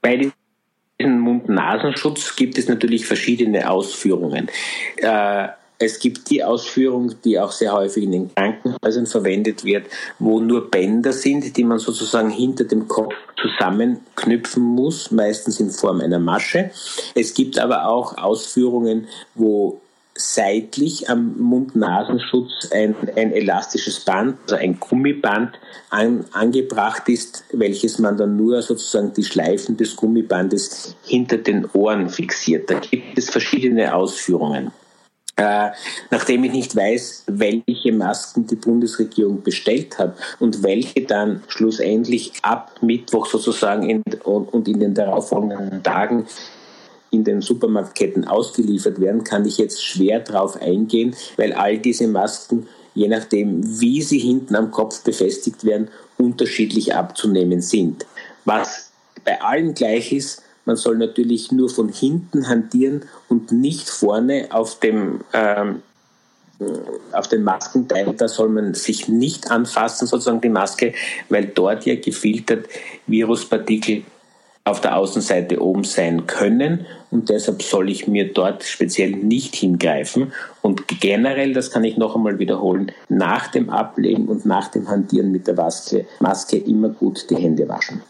Bei 0.00 0.16
diesem 0.98 1.20
Mund-Nasenschutz 1.20 2.36
gibt 2.36 2.58
es 2.58 2.68
natürlich 2.68 3.06
verschiedene 3.06 3.70
Ausführungen. 3.70 4.48
Äh, 4.96 5.48
es 5.78 5.98
gibt 5.98 6.30
die 6.30 6.42
Ausführung, 6.42 7.14
die 7.24 7.38
auch 7.38 7.52
sehr 7.52 7.72
häufig 7.72 8.04
in 8.04 8.12
den 8.12 8.34
Krankenhäusern 8.34 9.06
verwendet 9.06 9.64
wird, 9.64 9.86
wo 10.18 10.40
nur 10.40 10.70
Bänder 10.70 11.12
sind, 11.12 11.56
die 11.56 11.64
man 11.64 11.78
sozusagen 11.78 12.30
hinter 12.30 12.64
dem 12.64 12.88
Kopf 12.88 13.14
zusammenknüpfen 13.40 14.62
muss, 14.62 15.10
meistens 15.10 15.60
in 15.60 15.70
Form 15.70 16.00
einer 16.00 16.18
Masche. 16.18 16.70
Es 17.14 17.34
gibt 17.34 17.58
aber 17.58 17.88
auch 17.88 18.16
Ausführungen, 18.16 19.08
wo 19.34 19.80
seitlich 20.18 21.10
am 21.10 21.36
Mund-Nasenschutz 21.38 22.70
ein, 22.72 22.96
ein 23.16 23.32
elastisches 23.32 24.00
Band, 24.00 24.38
also 24.44 24.56
ein 24.56 24.80
Gummiband 24.80 25.58
an, 25.90 26.24
angebracht 26.32 27.06
ist, 27.10 27.44
welches 27.52 27.98
man 27.98 28.16
dann 28.16 28.38
nur 28.38 28.62
sozusagen 28.62 29.12
die 29.12 29.24
Schleifen 29.24 29.76
des 29.76 29.94
Gummibandes 29.94 30.96
hinter 31.04 31.36
den 31.36 31.66
Ohren 31.74 32.08
fixiert. 32.08 32.70
Da 32.70 32.78
gibt 32.78 33.18
es 33.18 33.28
verschiedene 33.28 33.94
Ausführungen. 33.94 34.72
Äh, 35.38 35.68
nachdem 36.10 36.44
ich 36.44 36.52
nicht 36.52 36.74
weiß, 36.74 37.24
welche 37.26 37.92
Masken 37.92 38.46
die 38.46 38.56
Bundesregierung 38.56 39.42
bestellt 39.42 39.98
hat 39.98 40.16
und 40.38 40.62
welche 40.62 41.02
dann 41.02 41.42
schlussendlich 41.48 42.32
ab 42.40 42.72
Mittwoch 42.80 43.26
sozusagen 43.26 43.88
in, 43.88 44.02
und, 44.24 44.66
in 44.66 44.80
den 44.80 44.94
darauffolgenden 44.94 45.82
Tagen 45.82 46.26
in 47.10 47.24
den 47.24 47.42
Supermarktketten 47.42 48.26
ausgeliefert 48.26 48.98
werden, 48.98 49.24
kann 49.24 49.44
ich 49.44 49.58
jetzt 49.58 49.84
schwer 49.84 50.20
drauf 50.20 50.60
eingehen, 50.60 51.14
weil 51.36 51.52
all 51.52 51.78
diese 51.78 52.08
Masken, 52.08 52.66
je 52.94 53.08
nachdem, 53.08 53.80
wie 53.80 54.00
sie 54.00 54.18
hinten 54.18 54.56
am 54.56 54.70
Kopf 54.70 55.02
befestigt 55.02 55.64
werden, 55.64 55.88
unterschiedlich 56.16 56.94
abzunehmen 56.94 57.60
sind. 57.60 58.06
Was 58.46 58.90
bei 59.24 59.40
allen 59.42 59.74
gleich 59.74 60.12
ist, 60.12 60.42
man 60.66 60.76
soll 60.76 60.98
natürlich 60.98 61.50
nur 61.52 61.70
von 61.70 61.88
hinten 61.88 62.48
hantieren 62.48 63.02
und 63.28 63.52
nicht 63.52 63.88
vorne 63.88 64.48
auf 64.50 64.78
dem 64.80 65.20
ähm, 65.32 65.82
auf 67.12 67.28
den 67.28 67.44
Maskenteil, 67.44 68.14
da 68.16 68.28
soll 68.28 68.48
man 68.48 68.74
sich 68.74 69.08
nicht 69.08 69.50
anfassen, 69.50 70.06
sozusagen 70.06 70.40
die 70.40 70.48
Maske, 70.48 70.94
weil 71.28 71.46
dort 71.46 71.84
ja 71.84 71.96
gefiltert 71.96 72.66
Viruspartikel 73.06 74.04
auf 74.64 74.80
der 74.80 74.96
Außenseite 74.96 75.62
oben 75.62 75.84
sein 75.84 76.26
können. 76.26 76.86
Und 77.10 77.28
deshalb 77.28 77.62
soll 77.62 77.88
ich 77.88 78.08
mir 78.08 78.32
dort 78.32 78.64
speziell 78.64 79.12
nicht 79.12 79.54
hingreifen. 79.54 80.32
Und 80.60 80.88
generell, 81.00 81.52
das 81.52 81.70
kann 81.70 81.84
ich 81.84 81.96
noch 81.96 82.16
einmal 82.16 82.38
wiederholen, 82.38 82.90
nach 83.08 83.48
dem 83.48 83.70
Ablegen 83.70 84.26
und 84.26 84.44
nach 84.44 84.68
dem 84.68 84.88
Hantieren 84.88 85.30
mit 85.30 85.46
der 85.46 85.54
Maske, 85.54 86.06
Maske 86.18 86.56
immer 86.56 86.88
gut 86.88 87.30
die 87.30 87.36
Hände 87.36 87.68
waschen. 87.68 88.02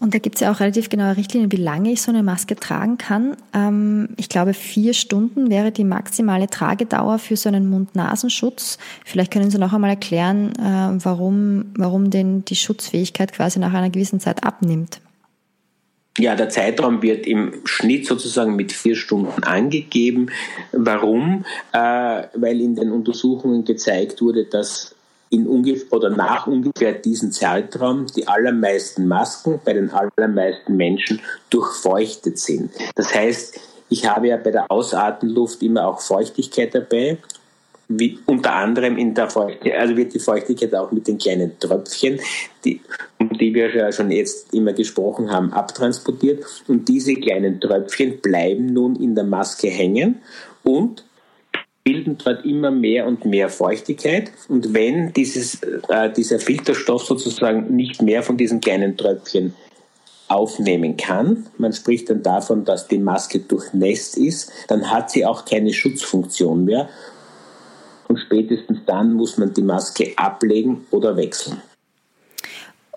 Und 0.00 0.14
da 0.14 0.18
gibt 0.18 0.36
es 0.36 0.42
ja 0.42 0.52
auch 0.52 0.60
relativ 0.60 0.90
genaue 0.90 1.16
Richtlinien, 1.16 1.50
wie 1.50 1.56
lange 1.56 1.90
ich 1.90 2.02
so 2.02 2.12
eine 2.12 2.22
Maske 2.22 2.54
tragen 2.54 2.98
kann. 2.98 3.36
Ähm, 3.52 4.10
ich 4.16 4.28
glaube, 4.28 4.54
vier 4.54 4.94
Stunden 4.94 5.50
wäre 5.50 5.72
die 5.72 5.82
maximale 5.82 6.46
Tragedauer 6.46 7.18
für 7.18 7.36
so 7.36 7.48
einen 7.48 7.68
Mund-Nasenschutz. 7.68 8.78
Vielleicht 9.04 9.32
können 9.32 9.50
Sie 9.50 9.58
noch 9.58 9.72
einmal 9.72 9.90
erklären, 9.90 10.52
äh, 10.56 11.04
warum, 11.04 11.72
warum 11.76 12.10
denn 12.10 12.44
die 12.44 12.54
Schutzfähigkeit 12.54 13.32
quasi 13.32 13.58
nach 13.58 13.74
einer 13.74 13.90
gewissen 13.90 14.20
Zeit 14.20 14.44
abnimmt. 14.44 15.00
Ja, 16.16 16.36
der 16.36 16.48
Zeitraum 16.48 17.02
wird 17.02 17.26
im 17.26 17.54
Schnitt 17.64 18.06
sozusagen 18.06 18.54
mit 18.54 18.70
vier 18.70 18.94
Stunden 18.94 19.42
angegeben. 19.42 20.30
Warum? 20.70 21.44
Äh, 21.72 21.78
weil 22.34 22.60
in 22.60 22.76
den 22.76 22.92
Untersuchungen 22.92 23.64
gezeigt 23.64 24.22
wurde, 24.22 24.44
dass 24.44 24.94
in 25.30 25.46
ungefähr 25.46 25.92
oder 25.92 26.10
nach 26.10 26.46
ungefähr 26.46 26.92
diesem 26.92 27.32
Zeitraum 27.32 28.06
die 28.16 28.26
allermeisten 28.26 29.06
Masken 29.06 29.60
bei 29.64 29.72
den 29.72 29.90
allermeisten 29.90 30.76
Menschen 30.76 31.20
durchfeuchtet 31.50 32.38
sind. 32.38 32.70
Das 32.94 33.14
heißt, 33.14 33.60
ich 33.90 34.06
habe 34.06 34.28
ja 34.28 34.36
bei 34.36 34.50
der 34.50 34.70
Ausatemluft 34.70 35.62
immer 35.62 35.86
auch 35.86 36.00
Feuchtigkeit 36.00 36.74
dabei. 36.74 37.18
Wie 37.90 38.18
unter 38.26 38.52
anderem 38.52 38.98
in 38.98 39.14
der 39.14 39.30
Feuchtigkeit, 39.30 39.80
also 39.80 39.96
wird 39.96 40.12
die 40.12 40.18
Feuchtigkeit 40.18 40.74
auch 40.74 40.92
mit 40.92 41.08
den 41.08 41.16
kleinen 41.16 41.58
Tröpfchen, 41.58 42.20
die, 42.62 42.82
um 43.18 43.30
die 43.38 43.54
wir 43.54 43.74
ja 43.74 43.90
schon 43.90 44.10
jetzt 44.10 44.52
immer 44.52 44.74
gesprochen 44.74 45.30
haben, 45.30 45.54
abtransportiert. 45.54 46.44
Und 46.68 46.86
diese 46.86 47.14
kleinen 47.14 47.60
Tröpfchen 47.60 48.20
bleiben 48.20 48.66
nun 48.66 48.94
in 48.96 49.14
der 49.14 49.24
Maske 49.24 49.68
hängen 49.68 50.20
und 50.64 51.02
bilden 51.88 52.18
dort 52.22 52.44
immer 52.44 52.70
mehr 52.70 53.06
und 53.06 53.24
mehr 53.24 53.48
Feuchtigkeit. 53.48 54.30
Und 54.48 54.74
wenn 54.74 55.14
dieses, 55.14 55.62
äh, 55.88 56.12
dieser 56.14 56.38
Filterstoff 56.38 57.04
sozusagen 57.04 57.74
nicht 57.74 58.02
mehr 58.02 58.22
von 58.22 58.36
diesen 58.36 58.60
kleinen 58.60 58.98
Tröpfchen 58.98 59.54
aufnehmen 60.28 60.98
kann, 60.98 61.46
man 61.56 61.72
spricht 61.72 62.10
dann 62.10 62.22
davon, 62.22 62.66
dass 62.66 62.88
die 62.88 62.98
Maske 62.98 63.38
durchnässt 63.38 64.18
ist, 64.18 64.52
dann 64.68 64.90
hat 64.90 65.10
sie 65.10 65.24
auch 65.24 65.46
keine 65.46 65.72
Schutzfunktion 65.72 66.66
mehr. 66.66 66.90
Und 68.06 68.18
spätestens 68.18 68.80
dann 68.84 69.14
muss 69.14 69.38
man 69.38 69.54
die 69.54 69.62
Maske 69.62 70.12
ablegen 70.16 70.86
oder 70.90 71.16
wechseln. 71.16 71.62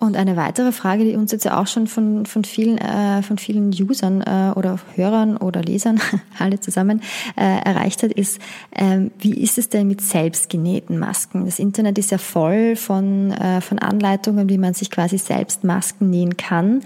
Und 0.02 0.16
eine 0.16 0.34
weitere 0.34 0.72
Frage, 0.72 1.04
die 1.04 1.14
uns 1.14 1.30
jetzt 1.30 1.44
ja 1.44 1.60
auch 1.60 1.68
schon 1.68 1.86
von, 1.86 2.26
von, 2.26 2.42
vielen, 2.42 2.76
äh, 2.76 3.22
von 3.22 3.38
vielen 3.38 3.68
Usern 3.68 4.20
äh, 4.20 4.50
oder 4.56 4.80
Hörern 4.96 5.36
oder 5.36 5.62
Lesern, 5.62 6.00
alle 6.40 6.58
zusammen, 6.58 7.02
äh, 7.36 7.60
erreicht 7.64 8.02
hat, 8.02 8.10
ist, 8.10 8.40
ähm, 8.74 9.12
wie 9.20 9.40
ist 9.40 9.58
es 9.58 9.68
denn 9.68 9.86
mit 9.86 10.00
selbstgenähten 10.00 10.98
Masken? 10.98 11.44
Das 11.44 11.60
Internet 11.60 11.98
ist 11.98 12.10
ja 12.10 12.18
voll 12.18 12.74
von, 12.74 13.30
äh, 13.30 13.60
von 13.60 13.78
Anleitungen, 13.78 14.48
wie 14.48 14.58
man 14.58 14.74
sich 14.74 14.90
quasi 14.90 15.18
selbst 15.18 15.62
Masken 15.62 16.10
nähen 16.10 16.36
kann. 16.36 16.80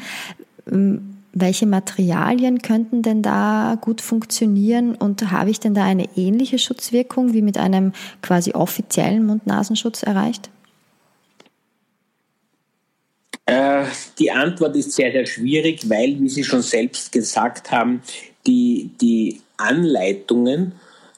Ähm, 0.71 1.15
welche 1.33 1.67
Materialien 1.67 2.61
könnten 2.61 3.01
denn 3.01 3.23
da 3.23 3.79
gut 3.81 4.03
funktionieren 4.03 4.95
und 4.95 5.31
habe 5.31 5.49
ich 5.49 5.59
denn 5.59 5.73
da 5.73 5.85
eine 5.85 6.17
ähnliche 6.17 6.59
Schutzwirkung 6.59 7.33
wie 7.33 7.43
mit 7.43 7.57
einem 7.57 7.93
quasi 8.21 8.53
offiziellen 8.53 9.25
Mund-Nasenschutz 9.25 10.03
erreicht? 10.03 10.51
Äh, 13.47 13.85
die 14.19 14.31
Antwort 14.31 14.75
ist 14.77 14.93
sehr, 14.93 15.13
sehr 15.13 15.25
schwierig, 15.25 15.89
weil, 15.89 16.21
wie 16.21 16.29
Sie 16.29 16.43
schon 16.45 16.63
selbst 16.63 17.13
gesagt 17.13 17.71
haben, 17.71 18.03
die, 18.47 18.91
die 19.01 19.41
Anleitungen, 19.57 20.73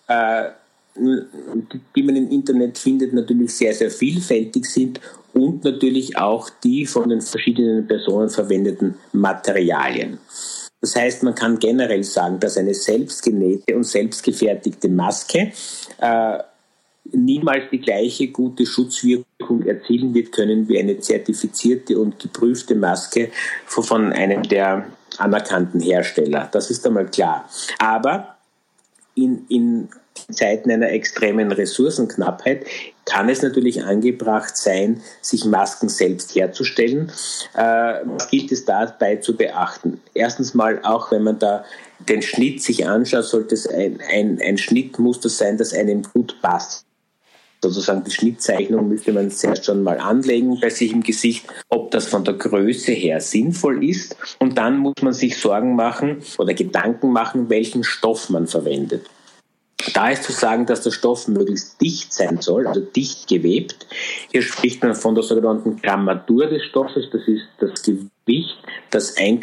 äh, 0.06 0.50
die 0.94 2.02
man 2.02 2.16
im 2.16 2.30
Internet 2.30 2.76
findet, 2.76 3.14
natürlich 3.14 3.54
sehr, 3.54 3.72
sehr 3.72 3.90
vielfältig 3.90 4.66
sind 4.66 5.00
und 5.32 5.64
natürlich 5.64 6.18
auch 6.18 6.50
die 6.64 6.86
von 6.86 7.08
den 7.08 7.20
verschiedenen 7.20 7.86
Personen 7.86 8.28
verwendeten 8.28 8.94
Materialien. 9.12 10.18
Das 10.80 10.94
heißt, 10.94 11.22
man 11.22 11.34
kann 11.34 11.58
generell 11.58 12.04
sagen, 12.04 12.38
dass 12.40 12.56
eine 12.56 12.74
selbstgenähte 12.74 13.74
und 13.74 13.84
selbstgefertigte 13.84 14.88
Maske 14.88 15.52
äh, 16.00 16.38
niemals 17.12 17.70
die 17.70 17.80
gleiche 17.80 18.28
gute 18.28 18.66
Schutzwirkung 18.66 19.64
erzielen 19.64 20.14
wird 20.14 20.32
können 20.32 20.68
wie 20.68 20.78
eine 20.78 20.98
zertifizierte 20.98 21.98
und 21.98 22.18
geprüfte 22.18 22.74
Maske 22.74 23.30
von 23.66 24.12
einem 24.12 24.42
der 24.42 24.86
anerkannten 25.18 25.80
Hersteller. 25.80 26.48
Das 26.52 26.70
ist 26.70 26.86
einmal 26.86 27.06
klar. 27.06 27.48
Aber 27.78 28.36
in, 29.14 29.46
in 29.48 29.88
Zeiten 30.30 30.70
einer 30.70 30.90
extremen 30.90 31.52
Ressourcenknappheit 31.52 32.66
kann 33.04 33.28
es 33.28 33.40
natürlich 33.40 33.82
angebracht 33.84 34.56
sein, 34.56 35.00
sich 35.22 35.44
Masken 35.44 35.88
selbst 35.88 36.34
herzustellen. 36.34 37.10
Äh, 37.54 38.00
was 38.04 38.28
gilt 38.28 38.52
es 38.52 38.64
dabei 38.64 39.16
zu 39.16 39.36
beachten? 39.36 40.00
Erstens 40.14 40.54
mal, 40.54 40.80
auch 40.82 41.10
wenn 41.10 41.22
man 41.22 41.38
da 41.38 41.64
den 42.08 42.22
Schnitt 42.22 42.62
sich 42.62 42.86
anschaut, 42.86 43.24
sollte 43.24 43.54
es 43.54 43.66
ein, 43.66 44.00
ein, 44.10 44.40
ein 44.44 44.58
Schnittmuster 44.58 45.28
sein, 45.28 45.56
das 45.56 45.72
einem 45.72 46.02
gut 46.02 46.36
passt 46.42 46.87
sozusagen 47.62 48.04
die 48.04 48.10
Schnittzeichnung 48.10 48.88
müsste 48.88 49.12
man 49.12 49.30
zuerst 49.30 49.64
schon 49.64 49.82
mal 49.82 49.98
anlegen 49.98 50.58
bei 50.60 50.70
sich 50.70 50.92
im 50.92 51.02
Gesicht, 51.02 51.46
ob 51.68 51.90
das 51.90 52.06
von 52.06 52.24
der 52.24 52.34
Größe 52.34 52.92
her 52.92 53.20
sinnvoll 53.20 53.84
ist. 53.84 54.16
Und 54.38 54.58
dann 54.58 54.78
muss 54.78 54.94
man 55.02 55.12
sich 55.12 55.38
Sorgen 55.38 55.74
machen 55.76 56.22
oder 56.38 56.54
Gedanken 56.54 57.12
machen, 57.12 57.48
welchen 57.48 57.84
Stoff 57.84 58.30
man 58.30 58.46
verwendet. 58.46 59.06
Da 59.94 60.10
ist 60.10 60.24
zu 60.24 60.32
sagen, 60.32 60.66
dass 60.66 60.82
der 60.82 60.90
Stoff 60.90 61.28
möglichst 61.28 61.80
dicht 61.80 62.12
sein 62.12 62.40
soll, 62.40 62.66
also 62.66 62.80
dicht 62.80 63.28
gewebt. 63.28 63.86
Hier 64.30 64.42
spricht 64.42 64.82
man 64.82 64.94
von 64.94 65.14
der 65.14 65.22
sogenannten 65.22 65.80
Grammatur 65.80 66.46
des 66.46 66.64
Stoffes. 66.64 67.08
Das 67.12 67.22
ist 67.28 67.44
das 67.58 67.82
Gewicht, 67.82 68.58
das 68.90 69.16
ein 69.16 69.38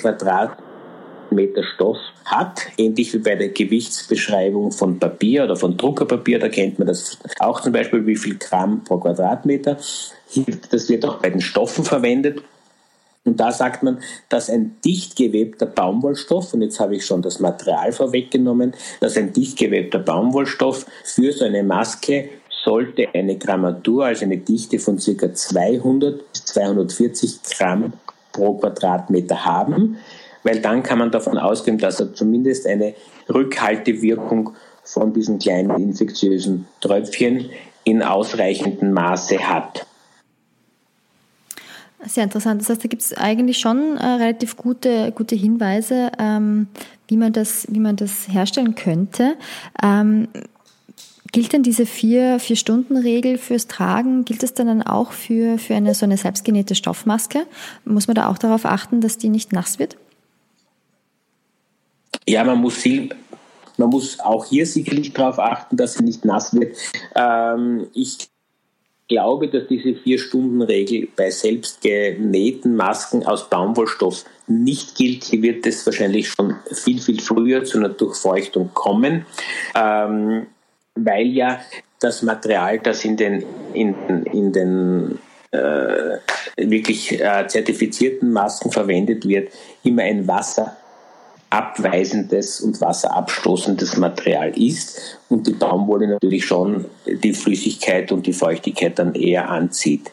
Quadratmeter 1.36 1.63
Stoff 1.63 1.98
hat, 2.26 2.62
ähnlich 2.78 3.13
wie 3.13 3.19
bei 3.19 3.36
der 3.36 3.50
Gewichtsbeschreibung 3.50 4.71
von 4.71 5.00
Papier 5.00 5.43
oder 5.43 5.56
von 5.56 5.78
Druckerpapier. 5.78 6.39
Da 6.39 6.50
kennt 6.50 6.80
man 6.80 6.88
das 6.88 7.17
auch 7.39 7.62
zum 7.62 7.74
Beispiel, 7.74 8.06
wie 8.06 8.15
viel 8.15 8.38
Gramm 8.38 8.84
pro 8.84 8.98
Quadratmeter. 8.98 9.78
Das 10.71 10.89
wird 10.89 11.06
auch 11.06 11.19
bei 11.19 11.30
den 11.30 11.41
Stoffen 11.41 11.84
verwendet. 11.84 12.41
Und 13.26 13.39
da 13.39 13.52
sagt 13.52 13.82
man, 13.82 14.00
dass 14.30 14.50
ein 14.50 14.76
dicht 14.86 15.15
gewebter 15.15 15.65
Baumwollstoff, 15.65 16.54
und 16.54 16.62
jetzt 16.62 16.80
habe 16.80 16.95
ich 16.95 17.06
schon 17.06 17.24
das 17.24 17.39
Material 17.39 17.91
vorweggenommen, 17.91 18.74
dass 19.00 19.17
ein 19.17 19.34
dicht 19.34 19.58
gewebter 19.58 20.00
Baumwollstoff 20.00 20.86
für 21.04 21.32
so 21.32 21.45
eine 21.45 21.63
Maske 21.63 22.30
sollte 22.63 23.08
eine 23.13 23.38
Grammatur, 23.38 24.06
also 24.06 24.26
eine 24.26 24.38
Dichte 24.38 24.80
von 24.80 24.98
ca. 24.98 25.34
200 25.34 26.32
bis 26.32 26.45
240 26.45 27.43
Gramm 27.43 27.93
pro 28.32 28.56
Quadratmeter 28.56 29.45
haben, 29.45 29.98
weil 30.46 30.62
dann 30.62 30.84
kann 30.84 31.00
man 31.00 31.12
davon 31.12 31.38
ausgehen, 31.38 31.80
dass 31.80 32.00
er 32.00 32.14
zumindest 32.14 32.68
eine 32.68 32.94
Rückhaltewirkung 33.28 34.52
von 34.84 35.12
diesen 35.12 35.40
kleinen 35.40 35.72
infektiösen 35.72 36.68
Tröpfchen 36.80 37.50
in 37.84 38.04
ausreichendem 38.04 38.94
Maße 38.94 39.40
hat. 39.40 39.86
Sehr 42.06 42.26
interessant. 42.26 42.62
Das 42.62 42.70
heißt, 42.70 42.84
da 42.84 42.88
gibt 42.88 43.02
es 43.02 43.18
eigentlich 43.18 43.58
schon 43.58 43.98
äh, 43.98 44.06
relativ 44.06 44.56
gute, 44.56 45.12
gute 45.14 45.36
Hinweise, 45.36 46.12
ähm, 46.20 46.68
wie, 47.08 47.18
man 47.18 47.34
das, 47.34 47.66
wie 47.72 47.80
man 47.80 47.96
das 47.96 48.28
herstellen 48.30 48.76
könnte. 48.76 49.38
Ähm, 49.82 50.28
gilt 51.32 51.54
denn 51.54 51.64
diese 51.64 51.88
vier, 51.88 52.40
vier 52.40 52.56
Stunden 52.56 52.98
Regel 52.98 53.40
fürs 53.40 53.66
Tragen? 53.66 54.24
Gilt 54.24 54.44
es 54.44 54.54
dann 54.54 54.84
auch 54.84 55.14
für, 55.14 55.58
für 55.58 55.74
eine 55.74 55.96
so 55.96 56.06
eine 56.06 56.18
selbstgenähte 56.18 56.76
Stoffmaske? 56.76 57.48
Muss 57.86 58.08
man 58.08 58.14
da 58.14 58.28
auch 58.30 58.38
darauf 58.38 58.66
achten, 58.66 59.02
dass 59.02 59.18
die 59.18 59.30
nicht 59.30 59.52
nass 59.52 59.80
wird? 59.80 59.98
Ja, 62.28 62.44
man 62.44 62.60
muss 62.60 62.76
viel, 62.76 63.10
man 63.78 63.90
muss 63.90 64.20
auch 64.20 64.46
hier 64.46 64.66
sicherlich 64.66 65.14
darauf 65.14 65.40
achten, 65.40 65.78
dass 65.78 65.96
sie 65.96 66.04
nicht 66.04 66.26
nass 66.26 66.54
wird. 66.54 66.76
Ähm, 67.16 67.88
ich 67.94 68.30
glaube, 69.08 69.48
dass 69.48 69.68
diese 69.68 69.94
Vier-Stunden-Regel 69.96 71.10
bei 71.16 71.30
selbstgenähten 71.30 72.76
Masken 72.76 73.26
aus 73.26 73.50
Baumwollstoff 73.50 74.26
nicht 74.48 74.96
gilt. 74.96 75.24
Hier 75.26 75.42
wird 75.44 75.66
es 75.68 75.86
wahrscheinlich 75.86 76.30
schon 76.30 76.56
viel, 76.72 77.00
viel 77.00 77.22
früher 77.22 77.64
zu 77.64 77.78
einer 77.78 77.90
Durchfeuchtung 77.90 78.72
kommen, 78.74 79.26
ähm, 79.76 80.48
weil 80.96 81.28
ja 81.28 81.60
das 82.00 82.24
Material, 82.24 82.80
das 82.80 83.06
in 83.06 83.18
den, 83.18 83.44
in, 83.74 83.96
in 84.26 84.52
den 84.52 85.20
äh, 85.52 86.18
wirklich 86.58 87.20
äh, 87.20 87.48
zertifizierten 87.48 88.32
Masken 88.32 88.72
verwendet 88.72 89.28
wird, 89.28 89.50
immer 89.84 90.04
ein 90.04 90.28
Wasser 90.28 90.78
abweisendes 91.56 92.60
und 92.60 92.82
wasserabstoßendes 92.82 93.96
Material 93.96 94.52
ist 94.60 95.20
und 95.30 95.48
die 95.48 95.54
Baumwolle 95.54 96.10
natürlich 96.10 96.46
schon 96.46 96.86
die 97.06 97.34
Flüssigkeit 97.34 98.12
und 98.12 98.28
die 98.28 98.34
Feuchtigkeit 98.34 99.00
dann 99.00 99.15
eher 99.15 99.50
anzieht. 99.50 100.12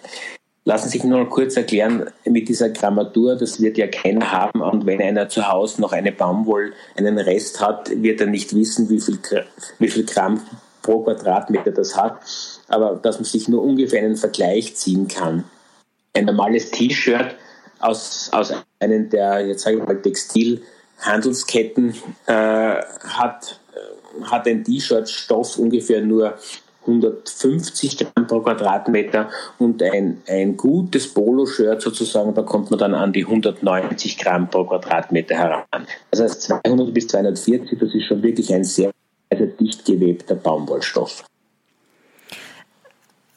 Lassen 0.64 0.88
Sie 0.88 0.98
sich 0.98 1.04
nur 1.04 1.28
kurz 1.28 1.56
erklären 1.56 2.08
mit 2.24 2.48
dieser 2.48 2.70
Grammatur, 2.70 3.34
das 3.34 3.60
wird 3.60 3.76
ja 3.76 3.88
keiner 3.88 4.30
haben 4.30 4.60
und 4.60 4.86
wenn 4.86 5.02
einer 5.02 5.28
zu 5.28 5.48
Hause 5.48 5.80
noch 5.80 5.90
eine 5.90 6.12
Baumwolle, 6.12 6.74
einen 6.96 7.18
Rest 7.18 7.60
hat, 7.60 7.90
wird 7.90 8.20
er 8.20 8.28
nicht 8.28 8.54
wissen, 8.54 8.88
wie 8.88 9.00
viel, 9.00 9.18
wie 9.80 9.88
viel 9.88 10.06
Gramm 10.06 10.40
pro 10.82 11.02
Quadratmeter 11.02 11.72
das 11.72 11.96
hat, 11.96 12.20
aber 12.68 13.00
dass 13.02 13.16
man 13.16 13.24
sich 13.24 13.48
nur 13.48 13.62
ungefähr 13.64 14.04
einen 14.04 14.16
Vergleich 14.16 14.76
ziehen 14.76 15.08
kann. 15.08 15.42
Ein 16.14 16.26
normales 16.26 16.70
T-Shirt 16.70 17.34
aus, 17.80 18.30
aus 18.32 18.52
einem 18.78 19.10
der, 19.10 19.44
jetzt 19.44 19.62
sage 19.62 19.78
ich 19.78 19.84
mal, 19.84 20.00
Textil- 20.00 20.62
Handelsketten 21.02 21.94
äh, 22.26 22.32
hat, 22.32 23.60
äh, 23.74 24.24
hat 24.24 24.46
ein 24.46 24.64
T-Shirt-Stoff 24.64 25.58
ungefähr 25.58 26.00
nur 26.00 26.34
150 26.82 27.98
Gramm 27.98 28.26
pro 28.26 28.40
Quadratmeter 28.40 29.30
und 29.58 29.82
ein, 29.82 30.22
ein 30.26 30.56
gutes 30.56 31.12
Poloshirt 31.12 31.80
sozusagen, 31.80 32.34
da 32.34 32.42
kommt 32.42 32.70
man 32.70 32.78
dann 32.78 32.94
an 32.94 33.12
die 33.12 33.24
190 33.24 34.18
Gramm 34.18 34.50
pro 34.50 34.64
Quadratmeter 34.64 35.36
heran. 35.36 35.86
Das 36.10 36.20
heißt 36.20 36.42
200 36.42 36.92
bis 36.92 37.06
240, 37.08 37.78
das 37.78 37.94
ist 37.94 38.04
schon 38.04 38.22
wirklich 38.22 38.52
ein 38.52 38.64
sehr, 38.64 38.90
sehr 39.32 39.46
dicht 39.46 39.84
gewebter 39.84 40.34
Baumwollstoff. 40.34 41.24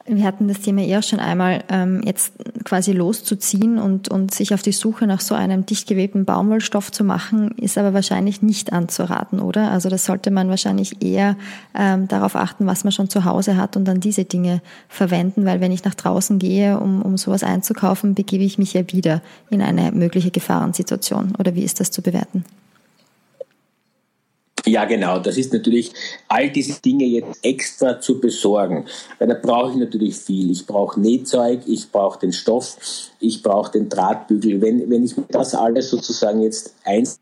Wir 0.07 0.23
hatten 0.23 0.47
das 0.47 0.59
Thema 0.59 0.83
eher 0.83 1.01
schon 1.01 1.19
einmal, 1.19 1.63
ähm, 1.67 2.01
jetzt 2.05 2.33
quasi 2.63 2.91
loszuziehen 2.91 3.79
und, 3.79 4.07
und 4.07 4.35
sich 4.35 4.53
auf 4.53 4.61
die 4.61 4.71
Suche 4.71 5.07
nach 5.07 5.19
so 5.19 5.33
einem 5.33 5.65
dicht 5.65 5.87
gewebten 5.87 6.25
Baumwollstoff 6.25 6.91
zu 6.91 7.03
machen, 7.03 7.51
ist 7.57 7.75
aber 7.75 7.95
wahrscheinlich 7.95 8.43
nicht 8.43 8.71
anzuraten, 8.71 9.39
oder? 9.39 9.71
Also 9.71 9.89
das 9.89 10.05
sollte 10.05 10.29
man 10.29 10.47
wahrscheinlich 10.47 11.03
eher 11.03 11.37
ähm, 11.73 12.07
darauf 12.07 12.35
achten, 12.35 12.67
was 12.67 12.83
man 12.83 12.91
schon 12.93 13.09
zu 13.09 13.25
Hause 13.25 13.57
hat 13.57 13.77
und 13.77 13.85
dann 13.85 13.99
diese 13.99 14.25
Dinge 14.25 14.61
verwenden, 14.89 15.43
weil 15.45 15.59
wenn 15.59 15.71
ich 15.71 15.83
nach 15.83 15.95
draußen 15.95 16.37
gehe, 16.37 16.79
um, 16.79 17.01
um 17.01 17.17
sowas 17.17 17.43
einzukaufen, 17.43 18.13
begebe 18.13 18.43
ich 18.43 18.59
mich 18.59 18.73
ja 18.73 18.83
wieder 18.91 19.23
in 19.49 19.63
eine 19.63 19.91
mögliche 19.91 20.29
Gefahrensituation. 20.29 21.33
Oder 21.39 21.55
wie 21.55 21.63
ist 21.63 21.79
das 21.79 21.89
zu 21.89 22.03
bewerten? 22.03 22.45
Ja, 24.65 24.85
genau. 24.85 25.19
Das 25.19 25.37
ist 25.37 25.53
natürlich 25.53 25.91
all 26.27 26.49
diese 26.49 26.81
Dinge 26.81 27.05
jetzt 27.05 27.43
extra 27.43 27.99
zu 27.99 28.19
besorgen. 28.19 28.85
Weil 29.19 29.27
da 29.27 29.35
brauche 29.35 29.71
ich 29.71 29.77
natürlich 29.77 30.15
viel. 30.15 30.51
Ich 30.51 30.65
brauche 30.65 30.99
Nähzeug, 30.99 31.61
ich 31.67 31.91
brauche 31.91 32.19
den 32.19 32.33
Stoff, 32.33 32.77
ich 33.19 33.43
brauche 33.43 33.71
den 33.71 33.89
Drahtbügel. 33.89 34.61
Wenn, 34.61 34.89
wenn 34.89 35.03
ich 35.03 35.15
mir 35.17 35.25
das 35.29 35.53
alles 35.53 35.89
sozusagen 35.89 36.41
jetzt 36.41 36.75
einzeln 36.83 37.19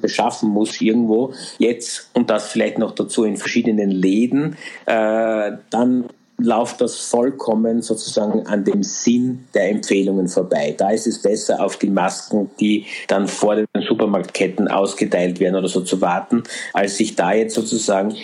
beschaffen 0.00 0.48
muss 0.48 0.80
irgendwo 0.80 1.34
jetzt 1.58 2.08
und 2.14 2.30
das 2.30 2.48
vielleicht 2.48 2.78
noch 2.78 2.92
dazu 2.92 3.24
in 3.24 3.36
verschiedenen 3.36 3.90
Läden, 3.90 4.56
äh, 4.86 5.52
dann 5.68 6.06
läuft 6.38 6.80
das 6.80 6.96
vollkommen 6.96 7.82
sozusagen 7.82 8.46
an 8.46 8.64
dem 8.64 8.82
Sinn 8.82 9.46
der 9.54 9.70
Empfehlungen 9.70 10.28
vorbei. 10.28 10.74
Da 10.76 10.90
ist 10.90 11.06
es 11.06 11.20
besser, 11.20 11.62
auf 11.62 11.78
die 11.78 11.90
Masken, 11.90 12.50
die 12.60 12.84
dann 13.08 13.26
vor 13.26 13.56
den 13.56 13.66
Supermarktketten 13.88 14.68
ausgeteilt 14.68 15.40
werden 15.40 15.56
oder 15.56 15.68
so 15.68 15.80
zu 15.80 16.00
warten, 16.00 16.42
als 16.72 16.96
sich 16.96 17.16
da 17.16 17.32
jetzt 17.32 17.54
sozusagen 17.54 18.14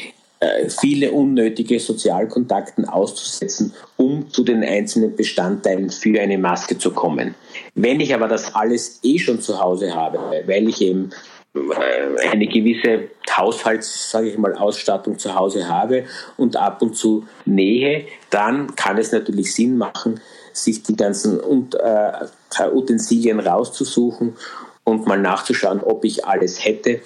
äh, 0.40 0.68
viele 0.68 1.12
unnötige 1.12 1.78
Sozialkontakten 1.78 2.84
auszusetzen, 2.84 3.72
um 3.96 4.28
zu 4.28 4.42
den 4.42 4.64
einzelnen 4.64 5.14
Bestandteilen 5.14 5.88
für 5.90 6.20
eine 6.20 6.36
Maske 6.36 6.76
zu 6.76 6.90
kommen. 6.90 7.36
Wenn 7.74 8.00
ich 8.00 8.12
aber 8.12 8.28
das 8.28 8.54
alles 8.54 8.98
eh 9.04 9.18
schon 9.18 9.40
zu 9.40 9.60
Hause 9.60 9.94
habe, 9.94 10.18
weil 10.46 10.68
ich 10.68 10.82
eben 10.82 11.10
eine 11.54 12.46
gewisse 12.46 13.10
Haushalts, 13.30 14.10
sage 14.10 14.28
ich 14.30 14.38
mal, 14.38 14.54
Ausstattung 14.54 15.18
zu 15.18 15.34
Hause 15.34 15.68
habe 15.68 16.04
und 16.36 16.56
ab 16.56 16.82
und 16.82 16.96
zu 16.96 17.26
nähe, 17.44 18.06
dann 18.30 18.74
kann 18.74 18.98
es 18.98 19.12
natürlich 19.12 19.54
Sinn 19.54 19.76
machen, 19.76 20.20
sich 20.52 20.82
die 20.82 20.96
ganzen 20.96 21.40
äh, 21.40 22.68
Utensilien 22.72 23.40
rauszusuchen 23.40 24.36
und 24.84 25.06
mal 25.06 25.18
nachzuschauen, 25.18 25.80
ob 25.80 26.04
ich 26.04 26.26
alles 26.26 26.64
hätte, 26.64 27.00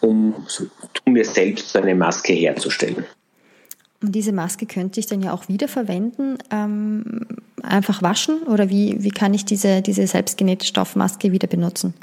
um, 0.00 0.46
um 1.06 1.12
mir 1.12 1.24
selbst 1.24 1.76
eine 1.76 1.94
Maske 1.94 2.32
herzustellen. 2.32 3.04
Und 4.02 4.12
diese 4.12 4.32
Maske 4.32 4.66
könnte 4.66 4.98
ich 4.98 5.06
dann 5.06 5.22
ja 5.22 5.32
auch 5.32 5.48
wiederverwenden, 5.48 6.38
ähm, 6.50 7.26
einfach 7.62 8.02
waschen 8.02 8.42
oder 8.42 8.68
wie, 8.68 8.96
wie 8.98 9.10
kann 9.10 9.32
ich 9.32 9.44
diese, 9.44 9.80
diese 9.80 10.08
selbstgenähte 10.08 10.66
Stoffmaske 10.66 11.30
wieder 11.30 11.46
benutzen? 11.46 11.94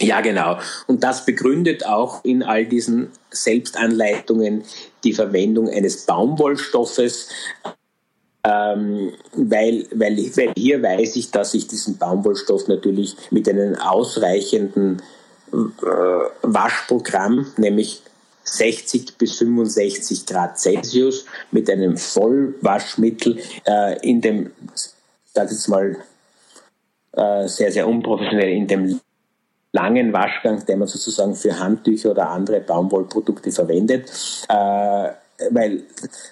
Ja, 0.00 0.20
genau. 0.20 0.58
Und 0.86 1.04
das 1.04 1.24
begründet 1.24 1.86
auch 1.86 2.24
in 2.24 2.42
all 2.42 2.66
diesen 2.66 3.10
Selbstanleitungen 3.30 4.64
die 5.04 5.12
Verwendung 5.12 5.68
eines 5.68 6.04
Baumwollstoffes, 6.04 7.28
ähm, 8.42 9.12
weil, 9.32 9.86
weil, 9.94 10.16
weil 10.36 10.52
hier 10.56 10.82
weiß 10.82 11.16
ich, 11.16 11.30
dass 11.30 11.54
ich 11.54 11.68
diesen 11.68 11.96
Baumwollstoff 11.96 12.66
natürlich 12.68 13.16
mit 13.30 13.48
einem 13.48 13.76
ausreichenden 13.76 15.00
äh, 15.52 15.56
Waschprogramm, 16.42 17.46
nämlich 17.56 18.02
60 18.42 19.16
bis 19.16 19.38
65 19.38 20.26
Grad 20.26 20.58
Celsius 20.58 21.24
mit 21.50 21.70
einem 21.70 21.96
Vollwaschmittel 21.96 23.38
äh, 23.66 23.98
in 24.06 24.20
dem, 24.20 24.50
sag 25.32 25.50
jetzt 25.50 25.68
mal, 25.68 25.96
äh, 27.12 27.48
sehr, 27.48 27.72
sehr 27.72 27.88
unprofessionell, 27.88 28.50
in 28.50 28.66
dem 28.66 29.00
langen 29.74 30.12
Waschgang, 30.12 30.64
den 30.64 30.78
man 30.78 30.88
sozusagen 30.88 31.34
für 31.34 31.58
Handtücher 31.58 32.12
oder 32.12 32.30
andere 32.30 32.60
Baumwollprodukte 32.60 33.50
verwendet, 33.50 34.08
äh, 34.48 35.08
weil, 35.50 35.82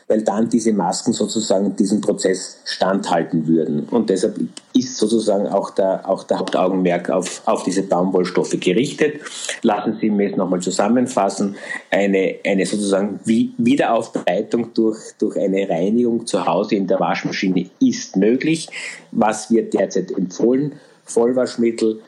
weil 0.07 0.22
dann 0.22 0.48
diese 0.48 0.72
Masken 0.72 1.12
sozusagen 1.12 1.74
diesem 1.74 2.00
Prozess 2.00 2.61
standhalten 2.64 3.48
würden. 3.48 3.88
Und 3.90 4.11
deshalb 4.11 4.38
ist 4.74 4.96
sozusagen 4.96 5.48
auch 5.48 5.70
der, 5.70 6.09
auch 6.09 6.22
der 6.22 6.38
Hauptaugenmerk 6.38 7.11
auf, 7.11 7.42
auf 7.44 7.64
diese 7.64 7.83
Baumwollstoffe 7.83 8.57
gerichtet. 8.61 9.20
Lassen 9.62 9.98
Sie 10.00 10.09
mich 10.09 10.31
es 10.31 10.37
nochmal 10.37 10.61
zusammenfassen. 10.61 11.57
Eine, 11.90 12.37
eine 12.46 12.64
sozusagen 12.64 13.18
Wiederaufbereitung 13.24 14.72
durch, 14.72 15.00
durch 15.18 15.37
eine 15.37 15.68
Reinigung 15.68 16.28
zu 16.28 16.46
Hause 16.46 16.76
in 16.76 16.87
der 16.87 17.00
Waschmaschine 17.00 17.68
ist 17.81 18.16
möglich. 18.16 18.68
Was 19.11 19.50
wird 19.50 19.74
derzeit 19.74 20.12
empfohlen? 20.12 20.74
Vollwaschmittel, 21.05 22.00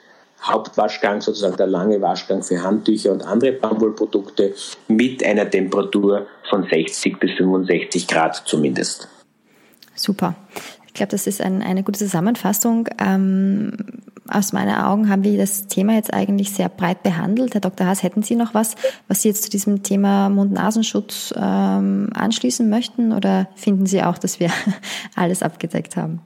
Hauptwaschgang, 0.44 1.20
sozusagen 1.20 1.56
der 1.56 1.66
lange 1.66 2.00
Waschgang 2.00 2.42
für 2.42 2.62
Handtücher 2.62 3.12
und 3.12 3.26
andere 3.26 3.52
Baumwollprodukte 3.52 4.54
mit 4.88 5.24
einer 5.24 5.48
Temperatur 5.48 6.26
von 6.50 6.66
60 6.68 7.18
bis 7.18 7.32
65 7.32 8.06
Grad 8.06 8.42
zumindest. 8.46 9.08
Super. 9.94 10.34
Ich 10.86 10.94
glaube, 10.94 11.10
das 11.10 11.26
ist 11.26 11.40
ein, 11.40 11.62
eine 11.62 11.82
gute 11.82 11.98
Zusammenfassung. 11.98 12.88
Ähm, 12.98 13.72
aus 14.28 14.52
meinen 14.52 14.74
Augen 14.76 15.10
haben 15.10 15.24
wir 15.24 15.36
das 15.36 15.66
Thema 15.66 15.94
jetzt 15.94 16.14
eigentlich 16.14 16.52
sehr 16.52 16.68
breit 16.68 17.02
behandelt. 17.02 17.54
Herr 17.54 17.60
Dr. 17.60 17.86
Haas, 17.86 18.02
hätten 18.02 18.22
Sie 18.22 18.36
noch 18.36 18.54
was, 18.54 18.74
was 19.08 19.22
Sie 19.22 19.28
jetzt 19.28 19.42
zu 19.42 19.50
diesem 19.50 19.82
Thema 19.82 20.28
Mund-Nasenschutz 20.28 21.34
ähm, 21.36 22.10
anschließen 22.14 22.68
möchten 22.68 23.12
oder 23.12 23.48
finden 23.54 23.86
Sie 23.86 24.02
auch, 24.02 24.18
dass 24.18 24.40
wir 24.40 24.50
alles 25.16 25.42
abgedeckt 25.42 25.96
haben? 25.96 26.20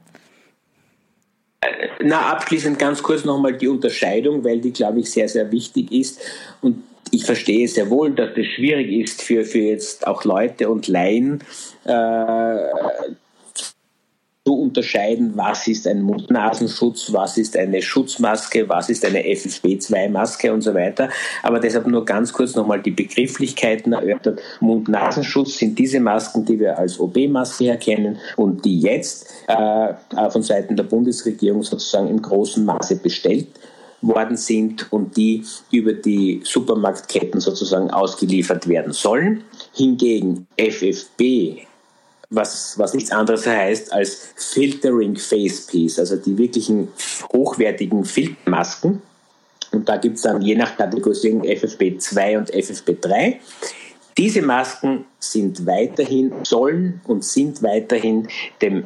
Na, 2.01 2.31
abschließend 2.31 2.79
ganz 2.79 3.03
kurz 3.03 3.25
nochmal 3.25 3.53
die 3.53 3.67
Unterscheidung, 3.67 4.43
weil 4.43 4.59
die, 4.61 4.71
glaube 4.71 5.01
ich, 5.01 5.11
sehr, 5.11 5.27
sehr 5.27 5.51
wichtig 5.51 5.91
ist. 5.91 6.21
Und 6.61 6.83
ich 7.11 7.25
verstehe 7.25 7.67
sehr 7.67 7.89
wohl, 7.89 8.11
dass 8.11 8.29
das 8.35 8.45
schwierig 8.45 8.91
ist 8.91 9.21
für, 9.21 9.43
für 9.43 9.59
jetzt 9.59 10.07
auch 10.07 10.23
Leute 10.23 10.69
und 10.69 10.87
Laien, 10.87 11.43
äh, 11.85 11.91
zu 14.49 14.55
unterscheiden, 14.55 15.33
was 15.35 15.67
ist 15.67 15.85
ein 15.85 16.01
Mund-Nasenschutz, 16.01 17.13
was 17.13 17.37
ist 17.37 17.55
eine 17.55 17.83
Schutzmaske, 17.83 18.67
was 18.67 18.89
ist 18.89 19.05
eine 19.05 19.21
FFP2-Maske 19.21 20.51
und 20.51 20.61
so 20.61 20.73
weiter. 20.73 21.09
Aber 21.43 21.59
deshalb 21.59 21.85
nur 21.85 22.03
ganz 22.03 22.33
kurz 22.33 22.55
nochmal 22.55 22.81
die 22.81 22.89
Begrifflichkeiten 22.89 23.93
erörtert. 23.93 24.41
Mund-Nasenschutz 24.59 25.59
sind 25.59 25.77
diese 25.77 25.99
Masken, 25.99 26.45
die 26.45 26.59
wir 26.59 26.79
als 26.79 26.99
OB-Maske 26.99 27.67
erkennen 27.67 28.17
und 28.37 28.65
die 28.65 28.79
jetzt 28.79 29.27
äh, 29.47 29.93
von 30.31 30.41
Seiten 30.41 30.75
der 30.75 30.83
Bundesregierung 30.83 31.61
sozusagen 31.61 32.09
im 32.09 32.19
großen 32.19 32.65
Maße 32.65 32.95
bestellt 32.95 33.49
worden 34.01 34.35
sind 34.35 34.91
und 34.91 35.15
die 35.15 35.43
über 35.71 35.93
die 35.93 36.41
Supermarktketten 36.43 37.39
sozusagen 37.39 37.91
ausgeliefert 37.91 38.67
werden 38.67 38.93
sollen. 38.93 39.43
Hingegen 39.75 40.47
FFP 40.59 41.68
was, 42.29 42.77
was 42.77 42.93
nichts 42.93 43.11
anderes 43.11 43.47
heißt 43.47 43.91
als 43.91 44.33
Filtering 44.35 45.15
Facepiece, 45.15 45.99
also 45.99 46.15
die 46.15 46.37
wirklichen 46.37 46.89
hochwertigen 47.33 48.05
Filtermasken. 48.05 49.01
Und 49.71 49.87
da 49.87 49.97
gibt 49.97 50.17
es 50.17 50.23
dann 50.23 50.41
je 50.41 50.55
nach 50.55 50.77
Kategorisierung 50.77 51.43
FFP2 51.43 52.37
und 52.37 52.53
FFP3. 52.53 53.35
Diese 54.17 54.41
Masken 54.41 55.05
sind 55.19 55.65
weiterhin, 55.65 56.33
sollen 56.43 57.01
und 57.05 57.23
sind 57.23 57.63
weiterhin 57.63 58.27
dem 58.61 58.83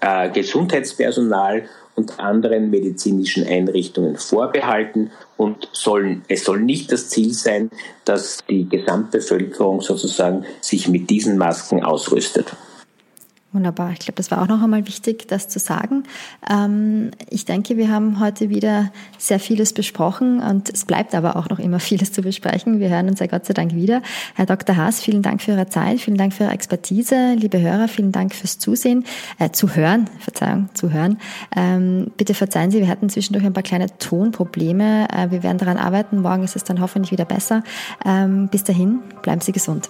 äh, 0.00 0.30
Gesundheitspersonal 0.30 1.64
und 1.96 2.20
anderen 2.20 2.70
medizinischen 2.70 3.46
Einrichtungen 3.46 4.16
vorbehalten 4.16 5.10
und 5.38 5.68
sollen, 5.72 6.22
es 6.28 6.44
soll 6.44 6.60
nicht 6.60 6.92
das 6.92 7.08
Ziel 7.08 7.32
sein, 7.32 7.70
dass 8.04 8.44
die 8.48 8.68
Gesamtbevölkerung 8.68 9.80
sozusagen 9.80 10.44
sich 10.60 10.88
mit 10.88 11.08
diesen 11.08 11.38
Masken 11.38 11.82
ausrüstet. 11.82 12.54
Wunderbar. 13.52 13.92
Ich 13.92 14.00
glaube, 14.00 14.16
das 14.16 14.30
war 14.30 14.42
auch 14.42 14.48
noch 14.48 14.62
einmal 14.62 14.86
wichtig, 14.86 15.28
das 15.28 15.48
zu 15.48 15.58
sagen. 15.58 16.02
Ähm, 16.50 17.12
ich 17.30 17.46
denke, 17.46 17.76
wir 17.76 17.90
haben 17.90 18.20
heute 18.20 18.50
wieder 18.50 18.92
sehr 19.18 19.40
vieles 19.40 19.72
besprochen 19.72 20.40
und 20.40 20.68
es 20.68 20.84
bleibt 20.84 21.14
aber 21.14 21.36
auch 21.36 21.48
noch 21.48 21.58
immer 21.58 21.80
vieles 21.80 22.12
zu 22.12 22.22
besprechen. 22.22 22.80
Wir 22.80 22.90
hören 22.90 23.08
uns 23.08 23.20
ja 23.20 23.26
Gott 23.26 23.46
sei 23.46 23.54
Dank 23.54 23.74
wieder. 23.74 24.02
Herr 24.34 24.46
Dr. 24.46 24.76
Haas, 24.76 25.00
vielen 25.00 25.22
Dank 25.22 25.40
für 25.40 25.52
Ihre 25.52 25.68
Zeit, 25.68 26.00
vielen 26.00 26.18
Dank 26.18 26.34
für 26.34 26.44
Ihre 26.44 26.52
Expertise. 26.52 27.34
Liebe 27.34 27.60
Hörer, 27.60 27.88
vielen 27.88 28.12
Dank 28.12 28.34
fürs 28.34 28.58
Zusehen, 28.58 29.04
äh, 29.38 29.50
zu 29.50 29.74
hören, 29.74 30.10
Verzeihung, 30.18 30.68
zu 30.74 30.92
hören. 30.92 31.18
Ähm, 31.54 32.10
bitte 32.16 32.34
verzeihen 32.34 32.70
Sie, 32.70 32.80
wir 32.80 32.88
hatten 32.88 33.08
zwischendurch 33.08 33.46
ein 33.46 33.54
paar 33.54 33.62
kleine 33.62 33.86
Tonprobleme. 33.98 35.08
Äh, 35.10 35.30
wir 35.30 35.42
werden 35.42 35.58
daran 35.58 35.78
arbeiten. 35.78 36.20
Morgen 36.20 36.42
ist 36.42 36.56
es 36.56 36.64
dann 36.64 36.80
hoffentlich 36.80 37.12
wieder 37.12 37.24
besser. 37.24 37.62
Ähm, 38.04 38.48
bis 38.48 38.64
dahin, 38.64 39.00
bleiben 39.22 39.40
Sie 39.40 39.52
gesund. 39.52 39.88